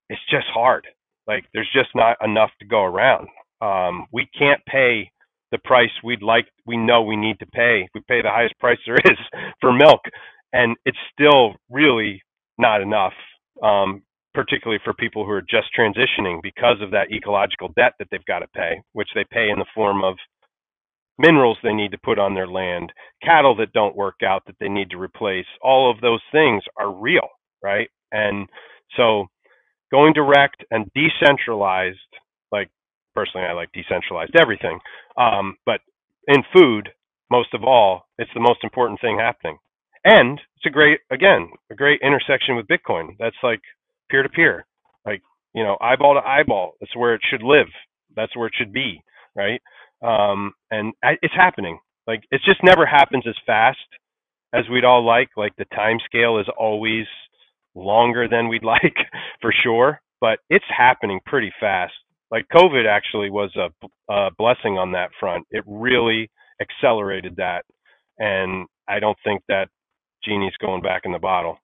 [0.10, 0.88] it's just hard.
[1.28, 3.30] Like there's just not enough to go around.
[3.62, 5.12] Um, we can't pay
[5.52, 6.48] the price we'd like.
[6.66, 7.88] We know we need to pay.
[7.96, 9.18] We pay the highest price there is
[9.62, 10.02] for milk,
[10.54, 12.22] and it's still really
[12.60, 13.14] not enough
[13.64, 14.04] um,
[14.34, 18.40] particularly for people who are just transitioning because of that ecological debt that they've got
[18.40, 20.16] to pay, which they pay in the form of
[21.20, 22.92] minerals they need to put on their land,
[23.24, 25.46] cattle that don't work out that they need to replace.
[25.62, 27.28] All of those things are real,
[27.64, 27.90] right?
[28.12, 28.50] And
[28.98, 29.28] so
[29.92, 32.00] going direct and decentralized,
[32.52, 32.70] like
[33.16, 34.80] personally, I like decentralized everything,
[35.18, 35.82] um, but
[36.28, 36.90] in food,
[37.32, 39.58] most of all, it's the most important thing happening.
[40.04, 43.16] And it's a great, again, a great intersection with Bitcoin.
[43.20, 43.62] That's like
[44.10, 44.66] peer to peer,
[45.06, 45.22] like
[45.54, 46.74] you know, eyeball to eyeball.
[46.80, 47.68] That's where it should live.
[48.16, 49.04] That's where it should be,
[49.36, 49.62] right?
[50.02, 51.80] Um, and it's happening.
[52.08, 53.78] Like it just never happens as fast
[54.54, 55.30] as we'd all like.
[55.38, 57.06] Like the time scale is always
[57.76, 58.96] longer than we'd like,
[59.42, 60.02] for sure.
[60.20, 61.94] But it's happening pretty fast.
[62.32, 63.70] Like COVID actually was a,
[64.12, 65.46] a blessing on that front.
[65.52, 66.30] It really
[66.62, 67.66] accelerated that,
[68.18, 69.68] and I don't think that
[70.24, 71.58] genie's going back in the bottle.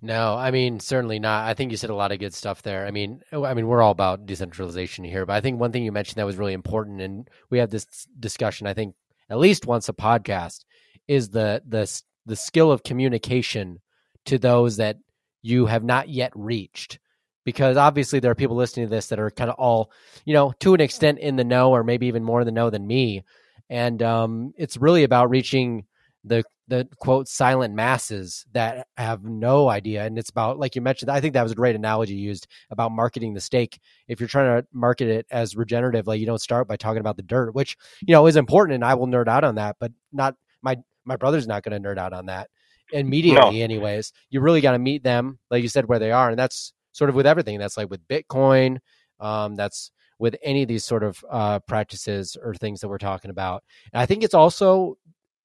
[0.00, 1.46] No, I mean certainly not.
[1.46, 2.86] I think you said a lot of good stuff there.
[2.86, 5.84] I mean, oh, I mean we're all about decentralization here, but I think one thing
[5.84, 7.86] you mentioned that was really important, and we have this
[8.18, 8.66] discussion.
[8.66, 8.94] I think
[9.30, 10.64] at least once a podcast
[11.08, 11.90] is the the
[12.26, 13.80] the skill of communication
[14.26, 14.98] to those that
[15.42, 16.98] you have not yet reached,
[17.44, 19.90] because obviously there are people listening to this that are kind of all
[20.24, 22.70] you know to an extent in the know, or maybe even more in the know
[22.70, 23.24] than me,
[23.70, 25.84] and um, it's really about reaching
[26.24, 30.04] the the quote silent masses that have no idea.
[30.04, 32.92] And it's about like you mentioned i think that was a great analogy used about
[32.92, 33.78] marketing the steak.
[34.08, 37.16] If you're trying to market it as regenerative like you don't start by talking about
[37.16, 39.92] the dirt which you know is important and i will nerd out on that but
[40.12, 42.48] not my my brother's not going to nerd out on that
[42.92, 43.64] immediately no.
[43.64, 44.12] anyways.
[44.30, 47.10] You really got to meet them like you said where they are and that's sort
[47.10, 48.78] of with everything that's like with bitcoin
[49.20, 53.30] um, that's with any of these sort of uh, practices or things that we're talking
[53.30, 54.96] about and i think it's also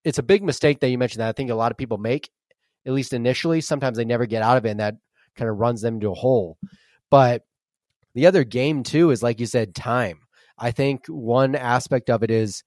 [0.04, 2.30] it's a big mistake that you mentioned that I think a lot of people make,
[2.86, 3.62] at least initially.
[3.62, 4.96] Sometimes they never get out of it, and that
[5.36, 6.58] kind of runs them into a hole.
[7.10, 7.44] But
[8.16, 10.20] the other game too is like you said, time.
[10.58, 12.64] I think one aspect of it is,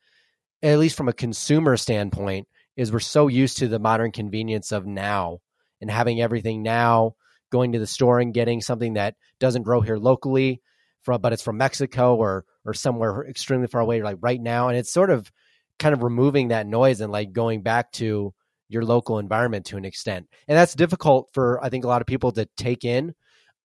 [0.62, 4.86] at least from a consumer standpoint, is we're so used to the modern convenience of
[4.86, 5.40] now
[5.80, 7.16] and having everything now,
[7.52, 10.60] going to the store and getting something that doesn't grow here locally,
[11.02, 14.76] from but it's from Mexico or or somewhere extremely far away, like right now, and
[14.76, 15.30] it's sort of
[15.78, 18.34] kind of removing that noise and like going back to
[18.68, 20.26] your local environment to an extent.
[20.48, 23.14] And that's difficult for I think a lot of people to take in,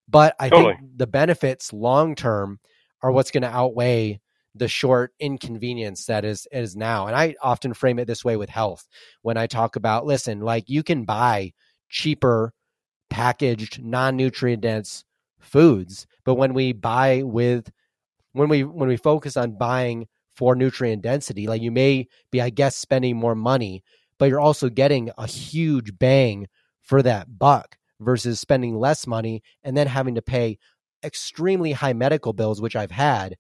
[0.07, 0.75] but I totally.
[0.75, 2.59] think the benefits long term
[3.01, 4.19] are what's going to outweigh
[4.55, 7.07] the short inconvenience that is is now.
[7.07, 8.87] And I often frame it this way with health
[9.21, 11.53] when I talk about listen, like you can buy
[11.89, 12.53] cheaper
[13.09, 15.03] packaged non-nutrient dense
[15.39, 17.71] foods, but when we buy with
[18.33, 21.47] when we when we focus on buying for nutrient density.
[21.47, 23.83] Like you may be, I guess, spending more money,
[24.19, 26.47] but you're also getting a huge bang
[26.83, 30.59] for that buck versus spending less money and then having to pay
[31.03, 33.35] extremely high medical bills, which I've had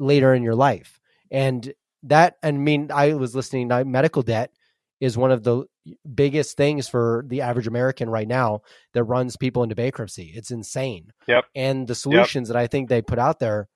[0.00, 1.00] later in your life.
[1.30, 4.50] And that, I mean, I was listening, to medical debt
[5.00, 5.64] is one of the
[6.14, 8.60] biggest things for the average American right now
[8.94, 10.32] that runs people into bankruptcy.
[10.34, 11.12] It's insane.
[11.28, 11.44] Yep.
[11.54, 12.54] And the solutions yep.
[12.54, 13.68] that I think they put out there,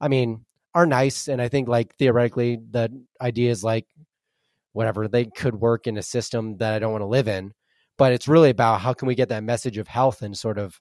[0.00, 0.44] I mean,
[0.74, 1.28] are nice.
[1.28, 2.90] And I think like theoretically the
[3.20, 3.86] idea is like
[4.72, 7.52] whatever they could work in a system that I don't want to live in.
[7.98, 10.80] But it's really about how can we get that message of health and sort of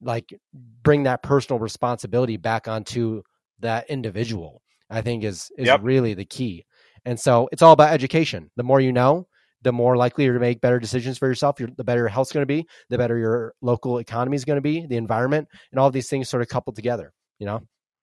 [0.00, 0.34] like
[0.82, 3.22] bring that personal responsibility back onto
[3.60, 4.62] that individual.
[4.88, 5.80] I think is is yep.
[5.82, 6.64] really the key.
[7.04, 8.50] And so it's all about education.
[8.56, 9.26] The more you know,
[9.62, 11.56] the more likely you're to make better decisions for yourself.
[11.56, 14.62] the better your health's going to be, the better your local economy is going to
[14.62, 17.12] be, the environment, and all these things sort of coupled together.
[17.38, 17.60] You know.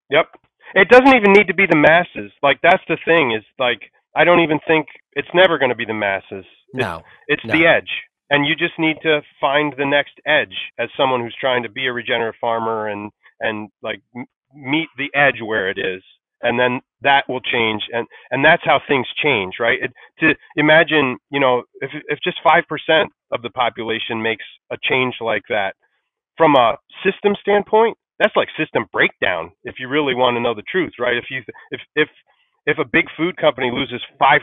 [0.09, 0.25] Yep.
[0.75, 2.31] It doesn't even need to be the masses.
[2.43, 3.81] Like that's the thing is like
[4.15, 6.45] I don't even think it's never going to be the masses.
[6.73, 7.03] No.
[7.27, 7.53] It's, no.
[7.57, 7.89] the edge.
[8.29, 11.87] And you just need to find the next edge as someone who's trying to be
[11.87, 14.01] a regenerative farmer and and like
[14.53, 16.01] meet the edge where it is
[16.43, 19.79] and then that will change and and that's how things change right?
[19.83, 22.63] It, to imagine you know if if just 5%
[23.31, 25.75] of the population makes a change like that
[26.37, 30.63] from a system standpoint that's like system breakdown if you really want to know the
[30.71, 31.17] truth right?
[31.17, 32.09] If you if if
[32.67, 34.41] if a big food company loses 5%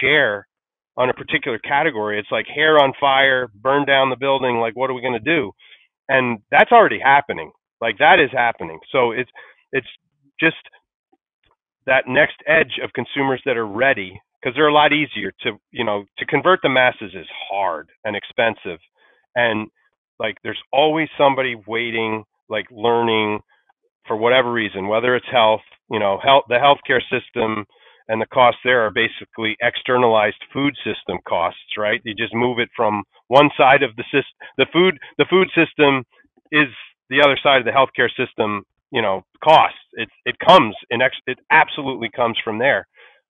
[0.00, 0.48] share
[0.96, 4.90] on a particular category it's like hair on fire burn down the building like what
[4.90, 5.52] are we going to do?
[6.08, 7.52] And that's already happening
[7.82, 8.80] like that is happening.
[8.92, 9.30] So it's
[9.72, 9.88] it's
[10.40, 10.56] just
[11.88, 15.84] that next edge of consumers that are ready because they're a lot easier to you
[15.84, 18.78] know to convert the masses is hard and expensive.
[19.34, 19.68] And
[20.20, 23.40] like there's always somebody waiting like learning
[24.06, 25.60] for whatever reason whether it's health
[25.90, 27.64] you know health the healthcare system
[28.08, 32.00] and the costs there are basically externalized food system costs right?
[32.04, 36.04] You just move it from one side of the system the food the food system
[36.52, 36.68] is
[37.10, 39.78] the other side of the healthcare system you know costs.
[39.94, 42.86] It it comes in ex, it absolutely comes from there.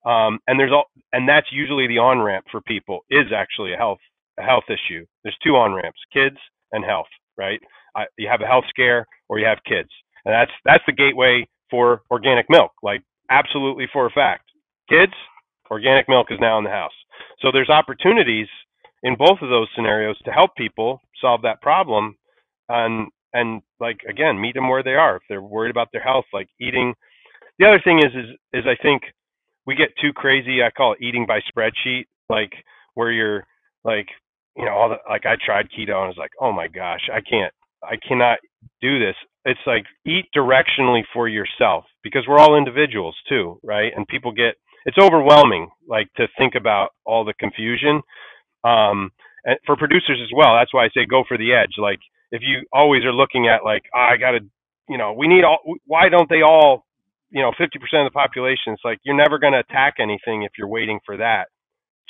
[0.06, 3.76] Um, and there's all and that's usually the on ramp for people is actually a
[3.76, 4.00] health
[4.38, 5.04] a health issue.
[5.24, 6.36] There's two on ramps: kids
[6.72, 7.08] and health.
[7.36, 7.60] Right?
[7.96, 9.90] I, you have a health scare or you have kids,
[10.24, 12.72] and that's that's the gateway for organic milk.
[12.82, 14.50] Like absolutely for a fact,
[14.88, 15.12] kids,
[15.70, 16.92] organic milk is now in the house.
[17.40, 18.48] So there's opportunities
[19.02, 22.16] in both of those scenarios to help people solve that problem.
[22.68, 25.16] And and like again meet them where they are.
[25.16, 26.94] If they're worried about their health like eating.
[27.58, 29.02] The other thing is is is i think
[29.66, 32.52] we get too crazy i call it eating by spreadsheet like
[32.94, 33.44] where you're
[33.84, 34.06] like
[34.56, 37.08] you know all the like i tried keto and I was like oh my gosh
[37.12, 37.52] i can't
[37.82, 38.38] i cannot
[38.80, 39.14] do this.
[39.44, 43.92] It's like eat directionally for yourself because we're all individuals too right?
[43.96, 44.54] And people get
[44.86, 48.02] it's overwhelming like to think about all the confusion.
[48.64, 49.10] Um
[49.44, 51.74] and for producers as well that's why i say go for the edge.
[51.78, 52.00] Like
[52.32, 54.40] if you always are looking at like oh, I got to,
[54.88, 55.58] you know, we need all.
[55.86, 56.84] Why don't they all,
[57.30, 57.66] you know, 50%
[58.06, 58.72] of the population?
[58.74, 61.48] It's like you're never going to attack anything if you're waiting for that.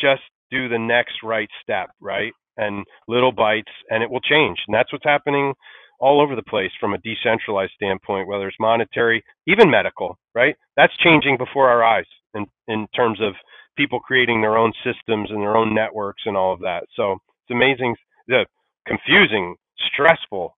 [0.00, 2.32] Just do the next right step, right?
[2.56, 4.58] And little bites, and it will change.
[4.66, 5.54] And that's what's happening
[6.00, 10.54] all over the place from a decentralized standpoint, whether it's monetary, even medical, right?
[10.76, 13.34] That's changing before our eyes in, in terms of
[13.76, 16.84] people creating their own systems and their own networks and all of that.
[16.94, 17.96] So it's amazing,
[18.28, 18.46] the
[18.86, 19.56] confusing
[19.92, 20.56] stressful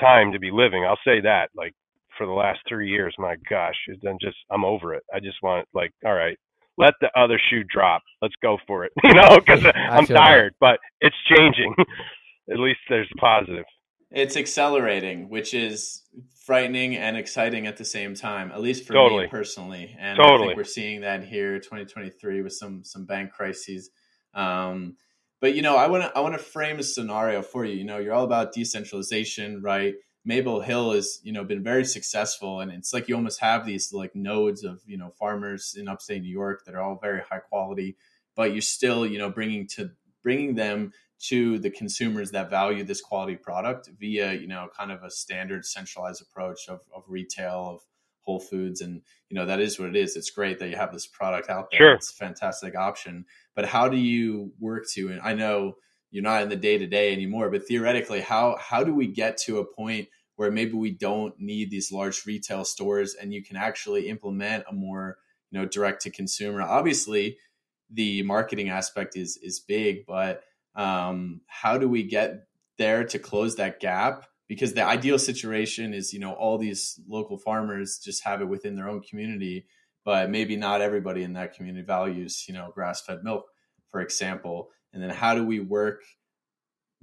[0.00, 0.84] time to be living.
[0.84, 1.50] I'll say that.
[1.56, 1.74] Like
[2.16, 5.02] for the last three years, my gosh, it's then just I'm over it.
[5.14, 6.38] I just want like, all right,
[6.78, 8.02] let the other shoe drop.
[8.20, 8.92] Let's go for it.
[9.04, 10.58] You know, because I'm tired, that.
[10.60, 11.74] but it's changing.
[12.50, 13.64] At least there's positive.
[14.10, 16.02] It's accelerating, which is
[16.44, 18.50] frightening and exciting at the same time.
[18.52, 19.24] At least for totally.
[19.24, 20.42] me personally, and totally.
[20.42, 23.90] I think we're seeing that here, 2023, with some some bank crises.
[24.34, 24.96] Um,
[25.42, 27.74] but you know, I want to I want to frame a scenario for you.
[27.74, 29.96] You know, you're all about decentralization, right?
[30.24, 33.92] Maple Hill has you know been very successful, and it's like you almost have these
[33.92, 37.40] like nodes of you know farmers in upstate New York that are all very high
[37.40, 37.96] quality,
[38.36, 39.90] but you're still you know bringing to
[40.22, 45.02] bringing them to the consumers that value this quality product via you know kind of
[45.02, 47.80] a standard centralized approach of, of retail of
[48.22, 50.16] Whole Foods, and you know that is what it is.
[50.16, 51.78] It's great that you have this product out there.
[51.78, 51.94] Sure.
[51.94, 53.26] It's a fantastic option.
[53.54, 55.08] But how do you work to?
[55.08, 55.76] And I know
[56.10, 59.38] you're not in the day to day anymore, but theoretically, how how do we get
[59.38, 63.56] to a point where maybe we don't need these large retail stores, and you can
[63.56, 65.18] actually implement a more
[65.50, 66.62] you know direct to consumer?
[66.62, 67.38] Obviously,
[67.90, 70.42] the marketing aspect is is big, but
[70.74, 72.46] um, how do we get
[72.78, 74.26] there to close that gap?
[74.48, 78.74] Because the ideal situation is you know all these local farmers just have it within
[78.74, 79.66] their own community
[80.04, 83.46] but maybe not everybody in that community values you know grass-fed milk
[83.92, 84.70] for example.
[84.92, 86.00] And then how do we work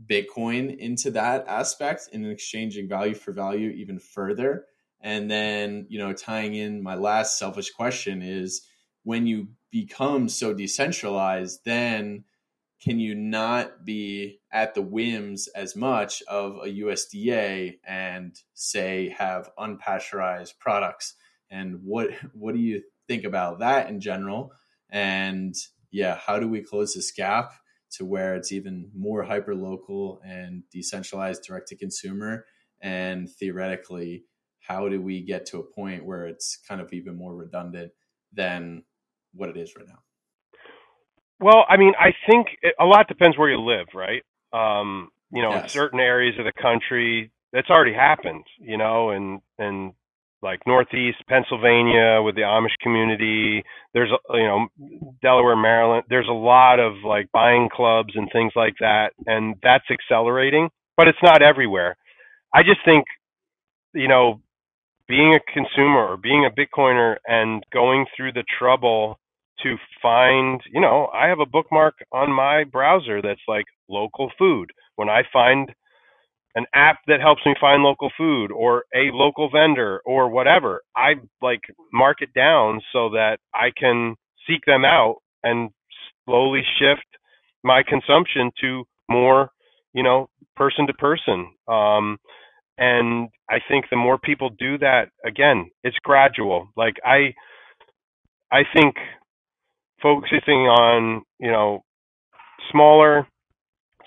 [0.06, 4.66] bitcoin into that aspect and exchanging value for value even further?
[5.00, 8.66] And then, you know, tying in my last selfish question is
[9.04, 12.26] when you become so decentralized, then
[12.82, 19.50] can you not be at the whims as much of a USDA and say have
[19.58, 21.16] unpasteurized products?
[21.52, 24.52] And what what do you think about that in general?
[24.90, 25.56] And
[25.92, 27.52] yeah, how do we close this gap
[27.92, 32.46] to where it's even more hyper local and decentralized direct to consumer?
[32.82, 34.24] And theoretically,
[34.62, 37.92] how do we get to a point where it's kind of even more redundant
[38.32, 38.84] than
[39.34, 40.00] what it is right now?
[41.40, 44.24] Well, I mean, I think it, a lot depends where you live, right?
[44.54, 45.64] Um, you know, yes.
[45.64, 48.46] in certain areas of the country, that's already happened.
[48.60, 49.94] You know, and and
[50.42, 53.64] like Northeast Pennsylvania with the Amish community.
[53.94, 54.68] There's you know
[55.22, 56.04] Delaware, Maryland.
[56.10, 60.70] There's a lot of like buying clubs and things like that, and that's accelerating.
[60.98, 61.96] But it's not everywhere.
[62.54, 63.06] I just think,
[63.94, 64.42] you know,
[65.08, 69.20] being a consumer or being a Bitcoiner and going through the trouble
[69.64, 74.72] to find, you know, I have a bookmark on my browser that's like local food.
[74.96, 75.72] When I find
[76.56, 81.16] an app that helps me find local food or a local vendor or whatever, I
[81.42, 81.62] like
[81.94, 84.16] mark it down so that I can
[84.48, 85.70] seek them out and
[86.26, 87.06] slowly shift
[87.64, 89.52] my consumption to more,
[89.94, 91.52] you know, person to person.
[91.68, 92.18] Um,
[92.78, 96.70] and I think the more people do that, again, it's gradual.
[96.78, 97.34] Like I,
[98.52, 98.96] I think
[100.02, 101.84] focusing on you know
[102.72, 103.28] smaller.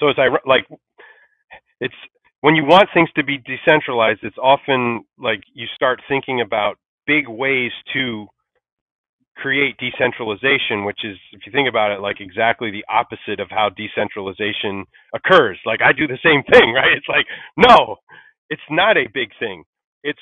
[0.01, 0.67] So as i like
[1.81, 1.95] it's
[2.41, 6.77] when you want things to be decentralized it's often like you start thinking about
[7.07, 8.27] big ways to
[9.37, 13.71] create decentralization which is if you think about it like exactly the opposite of how
[13.71, 14.85] decentralization
[15.15, 15.59] occurs.
[15.67, 16.93] Like i do the same thing right?
[16.97, 17.27] It's like
[17.57, 17.97] no
[18.51, 19.65] it's not a big thing.
[20.05, 20.21] It's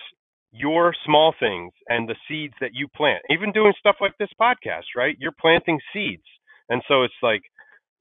[0.53, 3.22] your small things and the seeds that you plant.
[3.30, 5.16] Even doing stuff like this podcast, right?
[5.18, 6.24] You're planting seeds.
[6.68, 7.42] And so it's like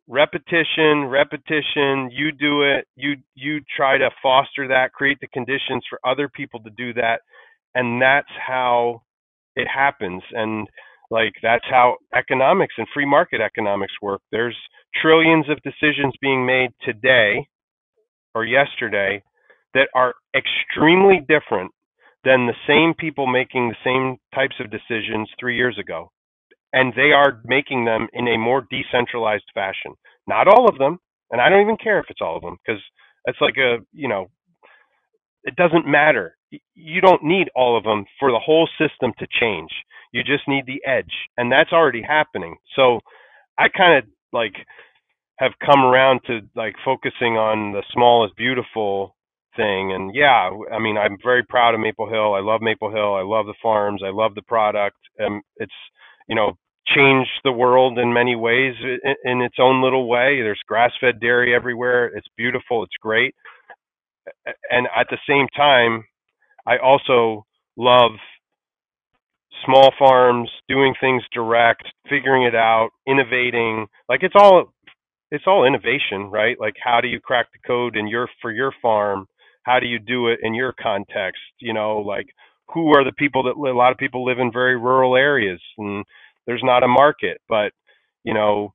[0.07, 5.99] repetition, repetition, you do it, you you try to foster that, create the conditions for
[6.03, 7.21] other people to do that,
[7.75, 9.01] and that's how
[9.55, 10.23] it happens.
[10.31, 10.67] And
[11.11, 14.21] like that's how economics and free market economics work.
[14.31, 14.57] There's
[15.01, 17.47] trillions of decisions being made today
[18.33, 19.23] or yesterday
[19.73, 21.71] that are extremely different
[22.29, 26.11] than the same people making the same types of decisions three years ago.
[26.73, 29.95] And they are making them in a more decentralized fashion.
[30.27, 30.99] Not all of them,
[31.31, 32.79] and I don't even care if it's all of them, because
[33.25, 34.27] it's like a, you know,
[35.43, 36.37] it doesn't matter.
[36.75, 39.71] You don't need all of them for the whole system to change.
[40.13, 42.57] You just need the edge, and that's already happening.
[42.75, 42.99] So
[43.57, 44.53] I kind of like
[45.39, 49.15] have come around to like focusing on the small is beautiful
[49.55, 49.93] thing.
[49.93, 52.33] And yeah, I mean, I'm very proud of Maple Hill.
[52.33, 53.15] I love Maple Hill.
[53.15, 54.01] I love the farms.
[54.05, 54.97] I love the product.
[55.17, 55.73] And it's,
[56.27, 60.41] you know, changed the world in many ways in, in its own little way.
[60.41, 62.07] There's grass-fed dairy everywhere.
[62.07, 62.83] It's beautiful.
[62.83, 63.35] It's great.
[64.69, 66.03] And at the same time,
[66.67, 67.45] I also
[67.77, 68.11] love
[69.65, 73.87] small farms doing things direct, figuring it out, innovating.
[74.07, 74.73] Like it's all
[75.31, 76.59] it's all innovation, right?
[76.59, 79.27] Like how do you crack the code in your for your farm
[79.69, 81.41] how do you do it in your context?
[81.59, 82.27] You know like
[82.73, 86.05] who are the people that a lot of people live in very rural areas and
[86.47, 87.71] there's not a market but
[88.25, 88.73] you know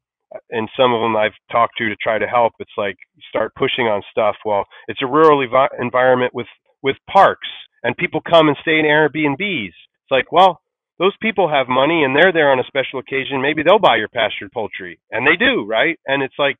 [0.51, 2.97] and some of them I've talked to to try to help it's like
[3.31, 4.36] start pushing on stuff.
[4.47, 6.48] Well it's a rural ev- environment with
[6.82, 7.48] with parks
[7.85, 9.69] and people come and stay in Airbnbs.
[9.69, 10.60] It's like well
[11.01, 13.43] those people have money and they're there on a special occasion.
[13.43, 15.98] Maybe they'll buy your pastured poultry and they do right?
[16.06, 16.59] And it's like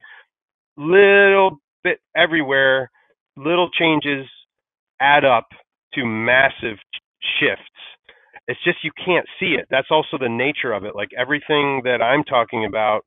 [0.79, 2.91] little bit everywhere
[3.37, 4.27] little changes
[5.01, 5.47] add up
[5.95, 6.79] to massive
[7.41, 7.63] shifts.
[8.47, 9.67] It's just you can't see it.
[9.71, 10.95] That's also the nature of it.
[10.95, 13.03] Like everything that I'm talking about,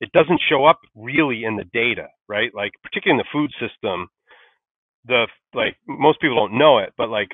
[0.00, 2.50] it doesn't show up really in the data, right?
[2.54, 4.08] Like particularly in the food system,
[5.06, 7.28] the like most people don't know it, but like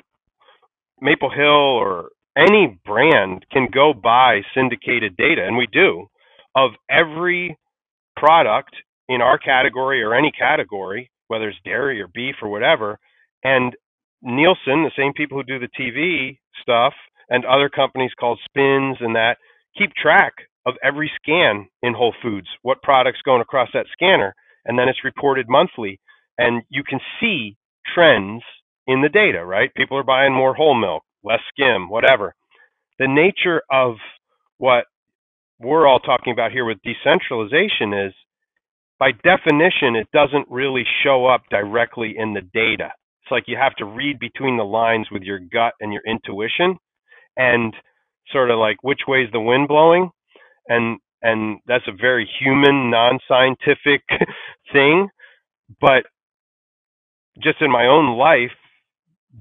[1.01, 6.07] Maple Hill or any brand can go buy syndicated data, and we do,
[6.55, 7.57] of every
[8.15, 8.75] product
[9.07, 12.99] in our category or any category whether it's dairy or beef or whatever.
[13.43, 13.73] And
[14.21, 16.93] Nielsen, the same people who do the TV stuff,
[17.29, 19.37] and other companies called Spins and that
[19.77, 20.33] keep track
[20.65, 24.35] of every scan in Whole Foods, what products going across that scanner,
[24.65, 25.99] and then it's reported monthly.
[26.37, 27.55] And you can see
[27.93, 28.43] trends
[28.87, 29.73] in the data, right?
[29.75, 32.33] People are buying more whole milk, less skim, whatever.
[32.97, 33.95] The nature of
[34.57, 34.85] what
[35.59, 38.13] we're all talking about here with decentralization is
[38.99, 42.91] by definition, it doesn't really show up directly in the data.
[43.23, 46.77] It's like you have to read between the lines with your gut and your intuition
[47.37, 47.73] and
[48.31, 50.09] sort of like which way is the wind blowing?
[50.67, 54.03] And and that's a very human non-scientific
[54.73, 55.09] thing.
[55.81, 56.03] But
[57.41, 58.51] just in my own life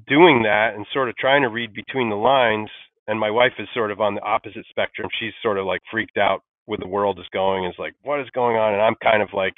[0.07, 2.69] doing that and sort of trying to read between the lines
[3.07, 5.09] and my wife is sort of on the opposite spectrum.
[5.19, 8.31] She's sort of like freaked out where the world is going is like what is
[8.35, 8.74] going on?
[8.74, 9.55] And i'm kind of like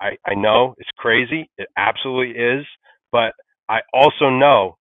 [0.00, 1.50] i i know it's crazy.
[1.58, 2.66] It absolutely is.
[3.12, 3.34] But
[3.68, 4.76] i also know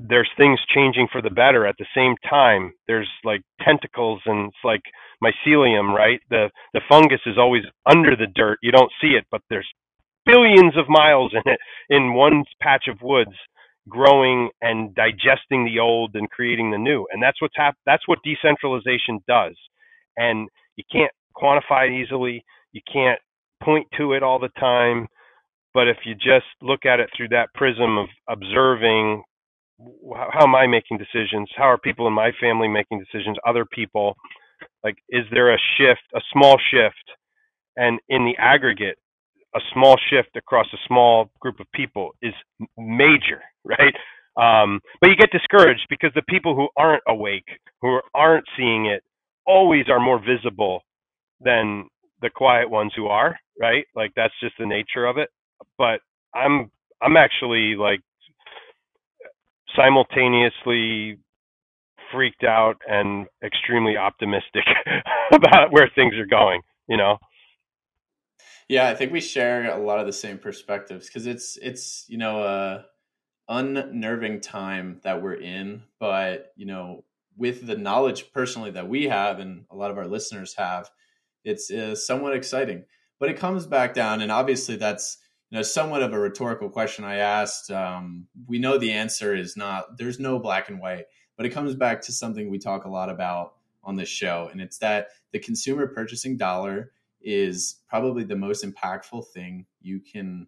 [0.00, 1.66] there's things changing for the better.
[1.66, 4.82] At the same time there's like tentacles and it's like
[5.24, 6.20] mycelium right?
[6.30, 8.58] The the fungus is always under the dirt.
[8.62, 9.68] You don't see it but there's
[10.26, 11.60] billions of miles in it
[11.90, 13.36] in one patch of woods
[13.88, 17.06] growing and digesting the old and creating the new.
[17.12, 19.56] And that's what's hap- that's what decentralization does
[20.20, 22.44] and you can't quantify it easily.
[22.72, 23.18] You can't
[23.62, 25.06] point to it all the time.
[25.72, 29.22] But if you just look at it through that prism of observing
[30.12, 31.48] how am i making decisions?
[31.56, 33.38] How are people in my family making decisions?
[33.46, 34.14] Other people?
[34.84, 37.04] Like is there a shift a small shift?
[37.76, 38.98] And in the aggregate
[39.54, 42.34] a small shift across a small group of people is
[42.78, 43.94] major, right?
[44.36, 47.48] Um, but you get discouraged because the people who aren't awake,
[47.80, 49.02] who aren't seeing it,
[49.46, 50.82] always are more visible
[51.40, 51.88] than
[52.20, 53.84] the quiet ones who are, right?
[53.94, 55.30] Like that's just the nature of it.
[55.78, 56.00] But
[56.34, 56.70] I'm
[57.02, 58.00] I'm actually like
[59.76, 61.18] simultaneously
[62.12, 64.64] freaked out and extremely optimistic
[65.32, 67.18] about where things are going, you know.
[68.68, 72.18] Yeah, I think we share a lot of the same perspectives because it's it's you
[72.18, 72.84] know a
[73.48, 77.04] unnerving time that we're in, but you know
[77.40, 80.90] with the knowledge personally that we have and a lot of our listeners have,
[81.42, 82.84] it's uh, somewhat exciting.
[83.18, 85.16] But it comes back down, and obviously that's
[85.50, 87.70] you know somewhat of a rhetorical question I asked.
[87.70, 91.06] Um, we know the answer is not there's no black and white,
[91.36, 94.60] but it comes back to something we talk a lot about on this show, and
[94.60, 96.92] it's that the consumer purchasing dollar
[97.22, 100.46] is probably the most impactful thing you can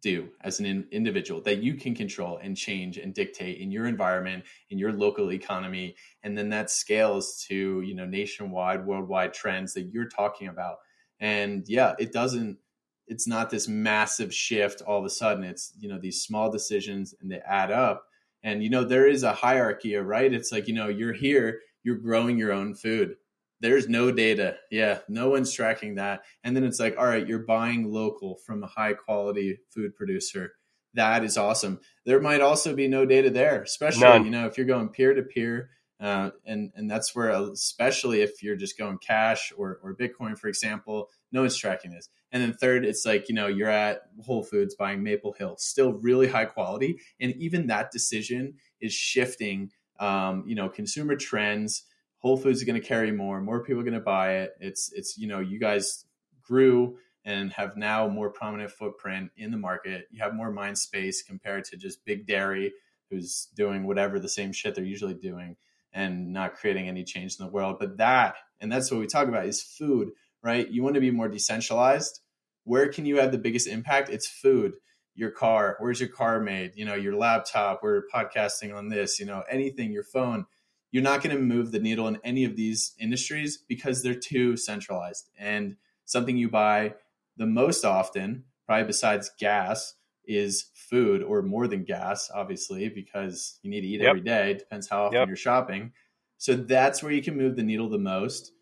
[0.00, 3.86] do as an in- individual that you can control and change and dictate in your
[3.86, 9.74] environment in your local economy and then that scales to you know nationwide worldwide trends
[9.74, 10.76] that you're talking about.
[11.20, 12.58] And yeah it doesn't
[13.06, 15.44] it's not this massive shift all of a sudden.
[15.44, 18.04] It's you know these small decisions and they add up.
[18.42, 20.32] And you know there is a hierarchy right?
[20.32, 23.16] It's like you know you're here you're growing your own food
[23.60, 24.56] there's no data.
[24.70, 26.22] Yeah, no one's tracking that.
[26.44, 30.52] And then it's like, all right, you're buying local from a high quality food producer.
[30.94, 31.80] That is awesome.
[32.06, 34.24] There might also be no data there, especially None.
[34.24, 35.70] you know if you're going peer to peer,
[36.00, 41.08] and and that's where especially if you're just going cash or or Bitcoin, for example,
[41.30, 42.08] no one's tracking this.
[42.32, 45.92] And then third, it's like you know you're at Whole Foods buying Maple Hill, still
[45.92, 49.70] really high quality, and even that decision is shifting.
[50.00, 51.84] Um, you know, consumer trends
[52.18, 53.40] Whole Foods is going to carry more.
[53.40, 54.52] More people are going to buy it.
[54.60, 56.04] It's it's you know you guys
[56.42, 60.06] grew and have now more prominent footprint in the market.
[60.10, 62.72] You have more mind space compared to just big dairy,
[63.10, 65.56] who's doing whatever the same shit they're usually doing
[65.92, 67.76] and not creating any change in the world.
[67.78, 70.10] But that and that's what we talk about is food,
[70.42, 70.68] right?
[70.68, 72.20] You want to be more decentralized.
[72.64, 74.10] Where can you have the biggest impact?
[74.10, 74.74] It's food
[75.18, 79.26] your car where's your car made you know your laptop we're podcasting on this you
[79.26, 80.46] know anything your phone
[80.90, 84.56] you're not going to move the needle in any of these industries because they're too
[84.56, 85.28] centralized.
[85.38, 86.94] And something you buy
[87.36, 89.94] the most often, probably besides gas,
[90.24, 94.10] is food or more than gas, obviously, because you need to eat yep.
[94.10, 94.52] every day.
[94.52, 95.28] It depends how often yep.
[95.28, 95.92] you're shopping.
[96.36, 98.52] So that's where you can move the needle the most.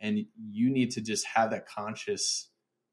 [0.00, 2.48] And you need to just have that conscious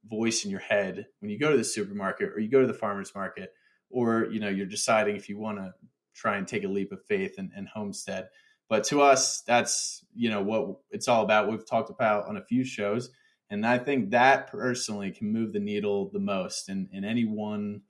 [0.06, 2.74] voice in your head when you go to the supermarket or you go to the
[2.74, 3.54] farmer's market
[3.90, 5.74] or you know you're deciding if you want to
[6.14, 8.28] try and take a leap of faith and, and homestead
[8.70, 11.50] but to us, that's you know what it's all about.
[11.50, 13.10] We've talked about on a few shows,
[13.50, 17.82] and I think that personally can move the needle the most in, in any one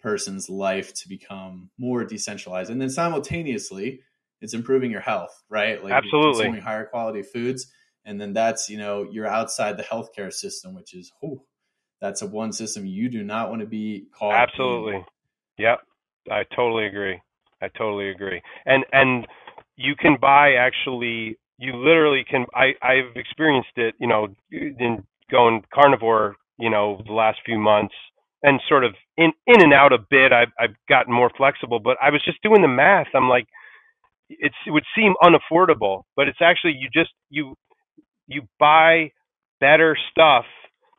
[0.00, 2.70] person's life to become more decentralized.
[2.70, 4.00] And then simultaneously,
[4.40, 5.82] it's improving your health, right?
[5.82, 7.66] Like absolutely consuming higher quality foods,
[8.04, 11.44] and then that's you know you're outside the healthcare system, which is oh,
[12.00, 14.34] that's a one system you do not want to be caught.
[14.34, 15.04] Absolutely,
[15.58, 15.80] yep,
[16.30, 17.20] I totally agree.
[17.60, 18.40] I totally agree.
[18.66, 19.26] And and
[19.78, 25.64] you can buy actually you literally can I I've experienced it, you know, in going
[25.74, 27.94] carnivore, you know, the last few months
[28.44, 30.32] and sort of in in and out a bit.
[30.32, 33.08] I've I've gotten more flexible, but I was just doing the math.
[33.14, 33.46] I'm like
[34.30, 37.56] it's it would seem unaffordable, but it's actually you just you
[38.28, 39.12] you buy
[39.60, 40.46] better stuff,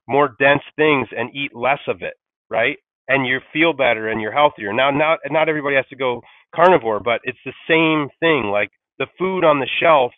[0.07, 2.15] more dense things and eat less of it,
[2.51, 2.77] right?
[3.10, 4.72] And you feel better and you're healthier.
[4.72, 6.22] Now, not not everybody has to go
[6.56, 8.52] carnivore, but it's the same thing.
[8.52, 8.69] Like
[8.99, 10.14] the food on the shelf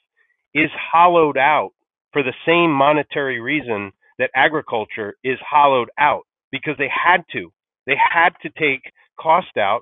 [0.53, 1.71] is hollowed out
[2.13, 7.51] for the same monetary reason that agriculture is hollowed out because they had to.
[7.87, 8.81] They had to take
[9.19, 9.81] cost out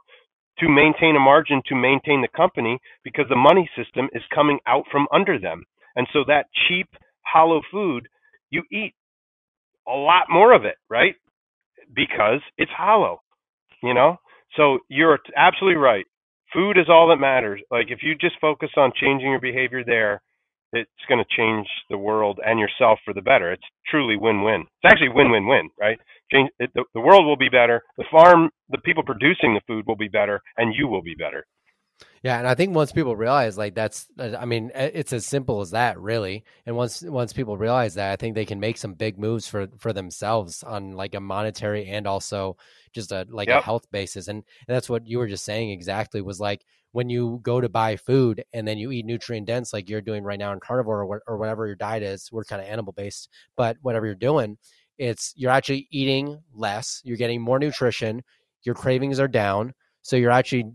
[0.59, 4.85] to maintain a margin to maintain the company because the money system is coming out
[4.91, 5.63] from under them.
[5.95, 6.87] And so that cheap
[7.25, 8.07] hollow food,
[8.51, 8.93] you eat
[9.87, 11.15] a lot more of it, right?
[11.93, 13.21] Because it's hollow,
[13.83, 14.17] you know?
[14.57, 16.05] So you're absolutely right.
[16.53, 17.61] Food is all that matters.
[17.71, 20.21] Like if you just focus on changing your behavior there,
[20.71, 23.51] it's going to change the world and yourself for the better.
[23.51, 24.61] It's truly win-win.
[24.61, 25.97] It's actually win-win-win, right?
[26.31, 27.81] Change it, the, the world will be better.
[27.97, 31.45] The farm, the people producing the food will be better, and you will be better.
[32.23, 35.61] Yeah, and I think once people realize like that's uh, I mean it's as simple
[35.61, 36.43] as that really.
[36.65, 39.67] And once once people realize that, I think they can make some big moves for
[39.77, 42.57] for themselves on like a monetary and also
[42.93, 43.61] just a like yep.
[43.61, 44.27] a health basis.
[44.27, 47.69] And, and that's what you were just saying exactly was like when you go to
[47.69, 51.03] buy food and then you eat nutrient dense like you're doing right now in carnivore
[51.03, 54.57] or, or whatever your diet is, we're kind of animal based, but whatever you're doing,
[54.97, 58.23] it's you're actually eating less, you're getting more nutrition,
[58.63, 60.73] your cravings are down, so you're actually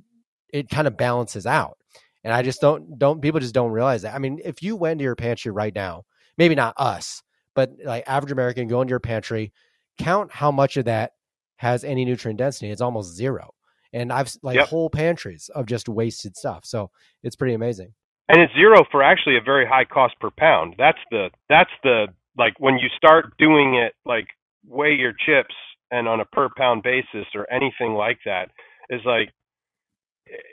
[0.52, 1.78] it kind of balances out.
[2.22, 4.14] And I just don't don't people just don't realize that.
[4.14, 6.04] I mean, if you went to your pantry right now,
[6.38, 7.22] maybe not us,
[7.54, 9.52] but like average American go into your pantry,
[9.98, 11.12] count how much of that
[11.56, 12.70] has any nutrient density.
[12.70, 13.52] It's almost zero.
[13.92, 14.68] And I've like yep.
[14.68, 16.64] whole pantries of just wasted stuff.
[16.64, 16.90] So
[17.22, 17.92] it's pretty amazing.
[18.28, 20.74] And it's zero for actually a very high cost per pound.
[20.78, 22.06] That's the that's the
[22.36, 24.28] like when you start doing it like
[24.66, 25.54] weigh your chips
[25.90, 28.50] and on a per pound basis or anything like that
[28.90, 29.30] is like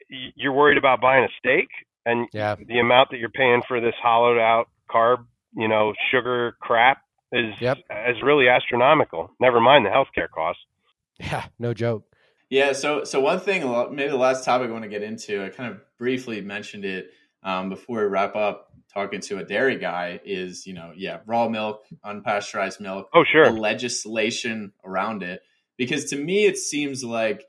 [0.10, 1.68] you're worried about buying a steak
[2.06, 2.56] and yeah.
[2.56, 5.26] the amount that you're paying for this hollowed out carb,
[5.56, 7.00] you know, sugar crap
[7.32, 7.78] is yep.
[8.10, 9.32] is really astronomical.
[9.40, 10.62] Never mind the healthcare costs.
[11.20, 12.04] Yeah, no joke.
[12.50, 13.62] Yeah, so so one thing,
[13.96, 17.12] maybe the last topic I want to get into, I kind of briefly mentioned it
[17.44, 18.68] um, before we wrap up.
[18.94, 23.08] Talking to a dairy guy is, you know, yeah, raw milk, unpasteurized milk.
[23.14, 23.50] Oh, sure.
[23.50, 25.44] The legislation around it,
[25.78, 27.46] because to me it seems like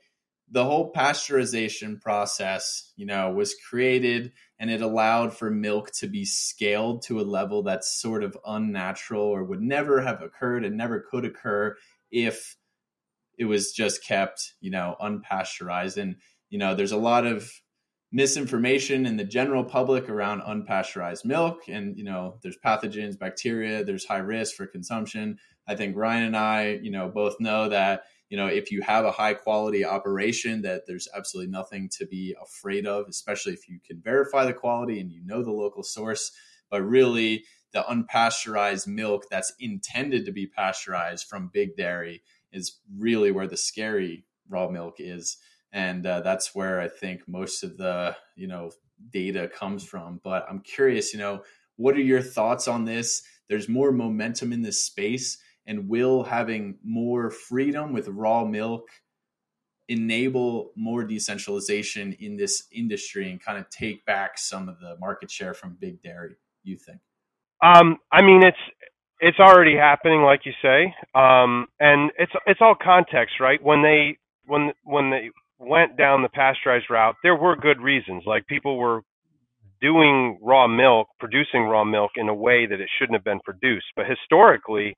[0.53, 6.23] the whole pasteurization process, you know, was created and it allowed for milk to be
[6.23, 11.03] scaled to a level that's sort of unnatural or would never have occurred and never
[11.09, 11.75] could occur
[12.11, 12.55] if
[13.39, 15.97] it was just kept, you know, unpasteurized.
[15.97, 16.17] And,
[16.51, 17.51] you know, there's a lot of
[18.11, 21.61] misinformation in the general public around unpasteurized milk.
[21.67, 25.39] And, you know, there's pathogens, bacteria, there's high risk for consumption.
[25.67, 28.03] I think Ryan and I, you know, both know that,
[28.33, 32.35] you know, if you have a high quality operation, that there's absolutely nothing to be
[32.41, 36.31] afraid of, especially if you can verify the quality and you know the local source.
[36.71, 37.43] But really,
[37.73, 43.55] the unpasteurized milk that's intended to be pasteurized from big dairy is really where the
[43.55, 45.37] scary raw milk is.
[45.71, 48.71] And uh, that's where i think most of the you know
[49.11, 50.19] data comes from.
[50.23, 51.43] But i'm curious you know
[51.75, 53.21] what are your thoughts on this?
[53.47, 58.89] There's more momentum in this space and will having more freedom with raw milk
[59.89, 65.29] enable more decentralization in this industry and kind of take back some of the market
[65.29, 66.99] share from big dairy you think
[67.61, 68.57] um, i mean it's
[69.23, 73.61] it's already happening, like you say, um, and it's it's all context, right?
[73.63, 75.29] When they when when they
[75.59, 78.23] went down the pasteurized route, there were good reasons.
[78.25, 79.01] Like people were
[79.81, 83.85] doing raw milk, producing raw milk in a way that it shouldn't have been produced.
[83.95, 84.93] But historically,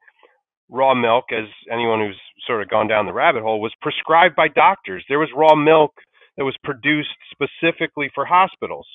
[0.69, 4.47] raw milk, as anyone who's sort of gone down the rabbit hole, was prescribed by
[4.47, 5.03] doctors.
[5.07, 5.93] There was raw milk
[6.37, 8.87] that was produced specifically for hospitals.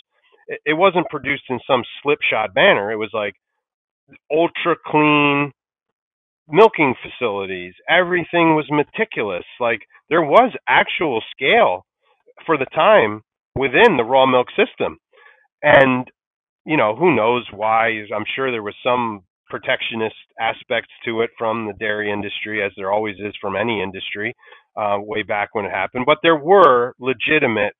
[0.65, 2.91] It, wasn't produced in some slipshod manner.
[2.91, 3.35] It was like
[4.33, 5.53] ultra clean
[6.49, 7.75] milking facilities.
[7.89, 9.45] Everything was meticulous.
[9.61, 11.87] Like there was actual scale
[12.45, 13.23] for the time
[13.55, 14.99] within the raw milk system.
[15.63, 16.11] And,
[16.65, 17.89] you know, who knows why?
[18.15, 22.93] I'm sure there was some protectionist aspects to it from the dairy industry, as there
[22.93, 24.35] always is from any industry,
[24.77, 26.07] uh, way back when it happened.
[26.07, 27.75] But there were legitimate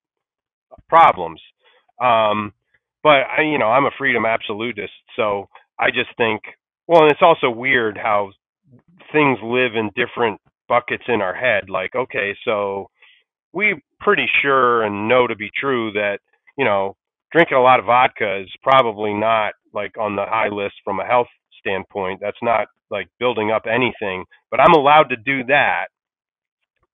[0.89, 1.41] problems.
[2.01, 2.53] Um,
[3.03, 5.49] but I, you know, I'm a freedom absolutist, so
[5.79, 6.43] I just think,
[6.87, 8.31] well, and it's also weird how
[9.13, 11.71] things live in different buckets in our head.
[11.71, 12.91] Like, okay, so
[13.53, 16.19] we pretty sure and know to be true that,
[16.59, 16.97] you know,
[17.33, 21.07] drinking a lot of vodka is probably not like on the high list from a
[21.07, 21.29] health
[21.61, 22.21] standpoint.
[22.21, 25.87] That's not like building up anything, but I'm allowed to do that.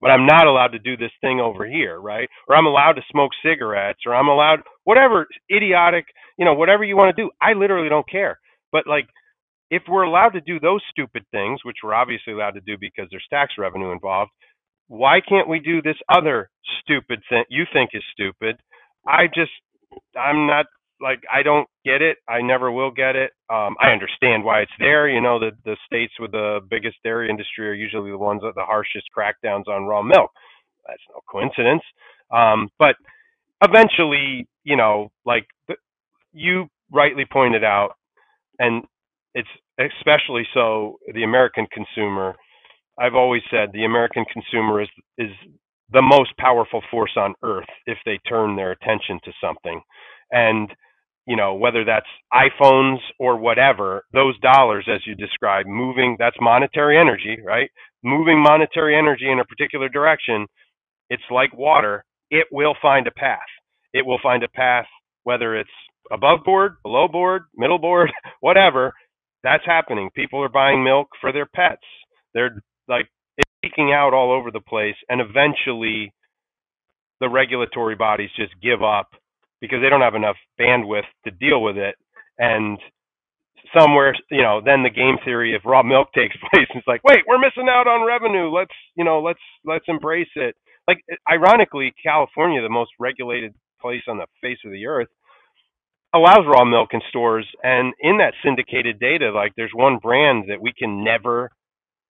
[0.01, 2.28] But I'm not allowed to do this thing over here, right?
[2.48, 6.05] Or I'm allowed to smoke cigarettes, or I'm allowed whatever idiotic,
[6.38, 7.30] you know, whatever you want to do.
[7.40, 8.38] I literally don't care.
[8.72, 9.09] But like,
[9.70, 13.09] if we're allowed to do those stupid things, which we're obviously allowed to do because
[13.10, 14.30] there's tax revenue involved,
[14.88, 16.51] why can't we do this other
[16.82, 18.56] stupid thing you think is stupid?
[19.06, 19.51] I just,
[20.16, 20.66] I'm not
[21.01, 22.18] like I don't get it.
[22.28, 23.32] I never will get it.
[23.51, 25.09] Um, I understand why it's there.
[25.09, 28.55] You know, the the states with the biggest dairy industry are usually the ones with
[28.55, 30.31] the harshest crackdowns on raw milk.
[30.86, 31.82] That's no coincidence.
[32.31, 32.97] Um, but
[33.62, 35.47] eventually, you know, like
[36.32, 37.93] you rightly pointed out,
[38.59, 38.85] and
[39.35, 39.48] it's
[39.78, 42.35] especially so the American consumer.
[42.98, 45.31] I've always said the American consumer is is
[45.93, 49.81] the most powerful force on earth if they turn their attention to something.
[50.32, 50.68] And
[51.26, 56.98] you know, whether that's iPhones or whatever, those dollars, as you described, moving, that's monetary
[56.98, 57.70] energy, right?
[58.04, 60.46] Moving monetary energy in a particular direction,
[61.10, 62.04] it's like water.
[62.30, 63.40] It will find a path.
[63.92, 64.86] It will find a path,
[65.24, 65.70] whether it's
[66.12, 68.92] above board, below board, middle board, whatever.
[69.42, 70.10] That's happening.
[70.14, 71.82] People are buying milk for their pets.
[72.34, 73.06] They're like,
[73.62, 74.96] leaking out all over the place.
[75.08, 76.12] And eventually,
[77.20, 79.08] the regulatory bodies just give up
[79.60, 81.94] because they don't have enough bandwidth to deal with it.
[82.38, 82.78] And
[83.76, 86.68] somewhere, you know, then the game theory of raw milk takes place.
[86.74, 88.50] It's like, wait, we're missing out on revenue.
[88.50, 90.54] Let's, you know, let's let's embrace it.
[90.88, 90.98] Like,
[91.30, 95.08] ironically, California, the most regulated place on the face of the earth,
[96.14, 97.46] allows raw milk in stores.
[97.62, 101.50] And in that syndicated data, like, there's one brand that we can never,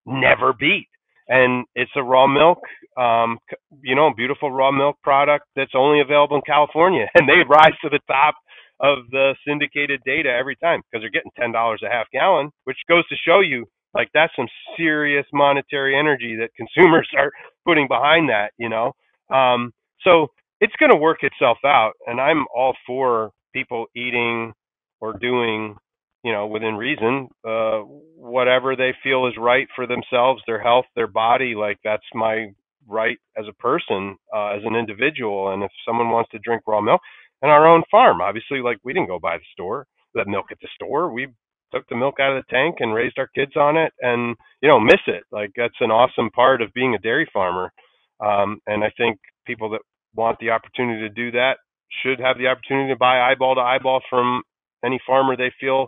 [0.05, 0.89] never beat
[1.28, 2.59] and it's a raw milk,
[2.98, 3.39] um,
[3.82, 7.90] you know, beautiful raw milk product that's only available in California, and they rise to
[7.90, 8.35] the top
[8.81, 12.78] of the syndicated data every time because they're getting ten dollars a half gallon, which
[12.89, 17.32] goes to show you like that's some serious monetary energy that consumers are
[17.66, 18.93] putting behind that, you know.
[19.35, 19.73] Um,
[20.03, 20.28] so
[20.61, 24.53] it's going to work itself out, and I'm all for people eating
[25.01, 25.77] or doing
[26.27, 27.82] you know, within reason, uh,
[28.19, 31.55] whatever they feel is right for themselves, their health, their body.
[31.55, 32.48] Like that's my
[32.89, 35.53] right as a person, uh, as an individual.
[35.53, 37.01] And if someone wants to drink raw milk,
[37.43, 40.59] and our own farm, obviously, like we didn't go buy the store, that milk at
[40.61, 41.12] the store.
[41.12, 41.28] We
[41.73, 44.69] took the milk out of the tank and raised our kids on it, and you
[44.69, 45.23] know, miss it.
[45.31, 47.70] Like that's an awesome part of being a dairy farmer.
[48.19, 49.82] Um, and I think people that
[50.16, 51.59] want the opportunity to do that
[52.03, 54.43] should have the opportunity to buy eyeball to eyeball from
[54.85, 55.86] any farmer they feel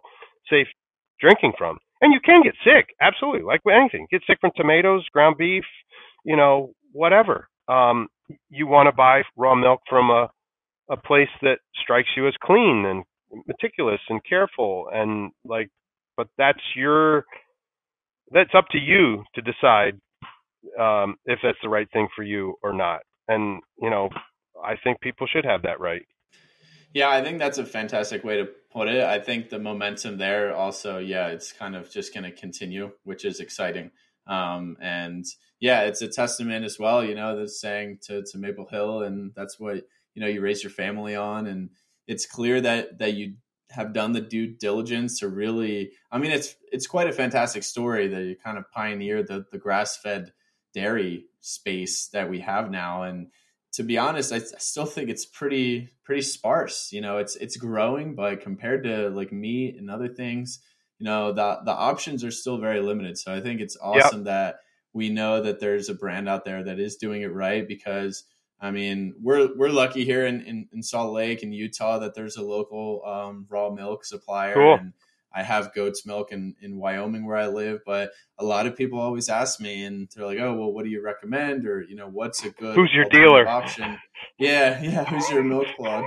[0.50, 0.68] safe
[1.20, 1.78] drinking from.
[2.00, 4.06] And you can get sick, absolutely, like with anything.
[4.10, 5.64] Get sick from tomatoes, ground beef,
[6.24, 7.48] you know, whatever.
[7.68, 8.08] Um,
[8.50, 10.28] you want to buy raw milk from a
[10.90, 13.04] a place that strikes you as clean and
[13.46, 15.68] meticulous and careful and like
[16.16, 17.24] but that's your
[18.32, 19.94] that's up to you to decide
[20.80, 24.08] um, if that's the right thing for you or not and you know
[24.64, 26.02] i think people should have that right
[26.94, 29.04] yeah, I think that's a fantastic way to put it.
[29.04, 33.24] I think the momentum there also, yeah, it's kind of just going to continue, which
[33.24, 33.90] is exciting.
[34.26, 35.24] Um, and
[35.60, 39.32] yeah, it's a testament as well, you know, that's saying to, to Maple Hill, and
[39.34, 39.76] that's what,
[40.14, 41.46] you know, you raise your family on.
[41.46, 41.70] And
[42.06, 43.34] it's clear that, that you
[43.70, 48.08] have done the due diligence to really, I mean, it's, it's quite a fantastic story
[48.08, 50.32] that you kind of pioneer the, the grass fed
[50.74, 53.02] dairy space that we have now.
[53.02, 53.28] And,
[53.72, 56.90] to be honest, I, still think it's pretty pretty sparse.
[56.92, 60.60] You know, it's it's growing, but compared to like meat and other things,
[60.98, 63.18] you know, the the options are still very limited.
[63.18, 64.24] So I think it's awesome yep.
[64.26, 64.56] that
[64.92, 68.24] we know that there's a brand out there that is doing it right because
[68.60, 72.36] I mean, we're we're lucky here in, in, in Salt Lake and Utah that there's
[72.36, 74.74] a local um, raw milk supplier cool.
[74.74, 74.92] and
[75.32, 78.98] I have goat's milk in, in Wyoming where I live, but a lot of people
[78.98, 81.66] always ask me and they're like, Oh, well, what do you recommend?
[81.66, 83.98] Or, you know, what's a good Who's your dealer option?
[84.38, 84.80] Yeah.
[84.88, 85.04] Yeah.
[85.04, 86.04] Who's your milk plug?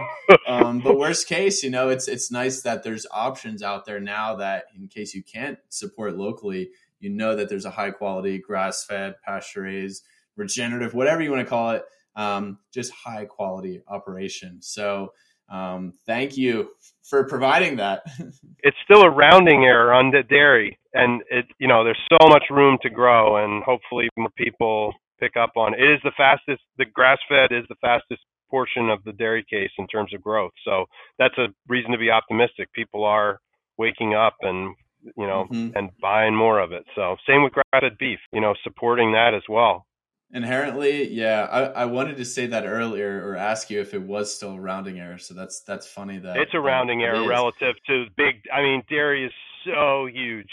[0.47, 4.35] um, but worst case, you know, it's, it's nice that there's options out there now
[4.37, 8.85] that in case you can't support locally, you know that there's a high quality grass
[8.85, 10.03] fed, pasture raised,
[10.35, 11.83] regenerative, whatever you want to call it,
[12.15, 14.61] um, just high quality operation.
[14.61, 15.13] So,
[15.51, 16.69] um, thank you
[17.03, 18.03] for providing that.
[18.59, 22.43] it's still a rounding error on the dairy, and it you know there's so much
[22.49, 25.81] room to grow, and hopefully more people pick up on it.
[25.81, 26.63] It is the fastest.
[26.77, 30.51] The grass fed is the fastest portion of the dairy case in terms of growth.
[30.65, 30.85] So
[31.19, 32.71] that's a reason to be optimistic.
[32.73, 33.39] People are
[33.77, 34.75] waking up and
[35.17, 35.75] you know mm-hmm.
[35.77, 36.85] and buying more of it.
[36.95, 38.19] So same with grass fed beef.
[38.31, 39.85] You know, supporting that as well.
[40.33, 41.47] Inherently, yeah.
[41.51, 44.59] I, I wanted to say that earlier or ask you if it was still a
[44.59, 45.17] rounding error.
[45.17, 48.35] So that's that's funny that it's a rounding error relative to big.
[48.53, 49.33] I mean, dairy is
[49.65, 50.49] so huge.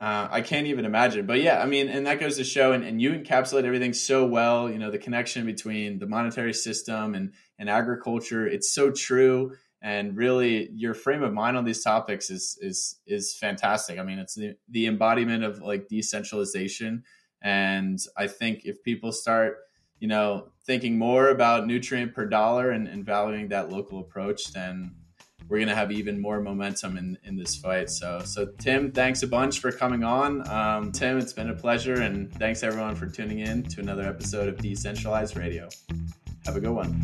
[0.00, 1.26] Uh, I can't even imagine.
[1.26, 4.26] But yeah, I mean, and that goes to show, and, and you encapsulate everything so
[4.26, 4.68] well.
[4.68, 8.48] You know, the connection between the monetary system and and agriculture.
[8.48, 13.36] It's so true, and really, your frame of mind on these topics is is is
[13.36, 14.00] fantastic.
[14.00, 17.04] I mean, it's the the embodiment of like decentralization
[17.42, 19.58] And I think if people start,
[19.98, 24.94] you know, thinking more about nutrient per dollar and, and valuing that local approach, then
[25.48, 27.90] we're going to have even more momentum in, in this fight.
[27.90, 30.48] So, so Tim, thanks a bunch for coming on.
[30.48, 34.48] Um, Tim, it's been a pleasure, and thanks everyone for tuning in to another episode
[34.48, 35.68] of Decentralized Radio.
[36.46, 37.02] Have a good one.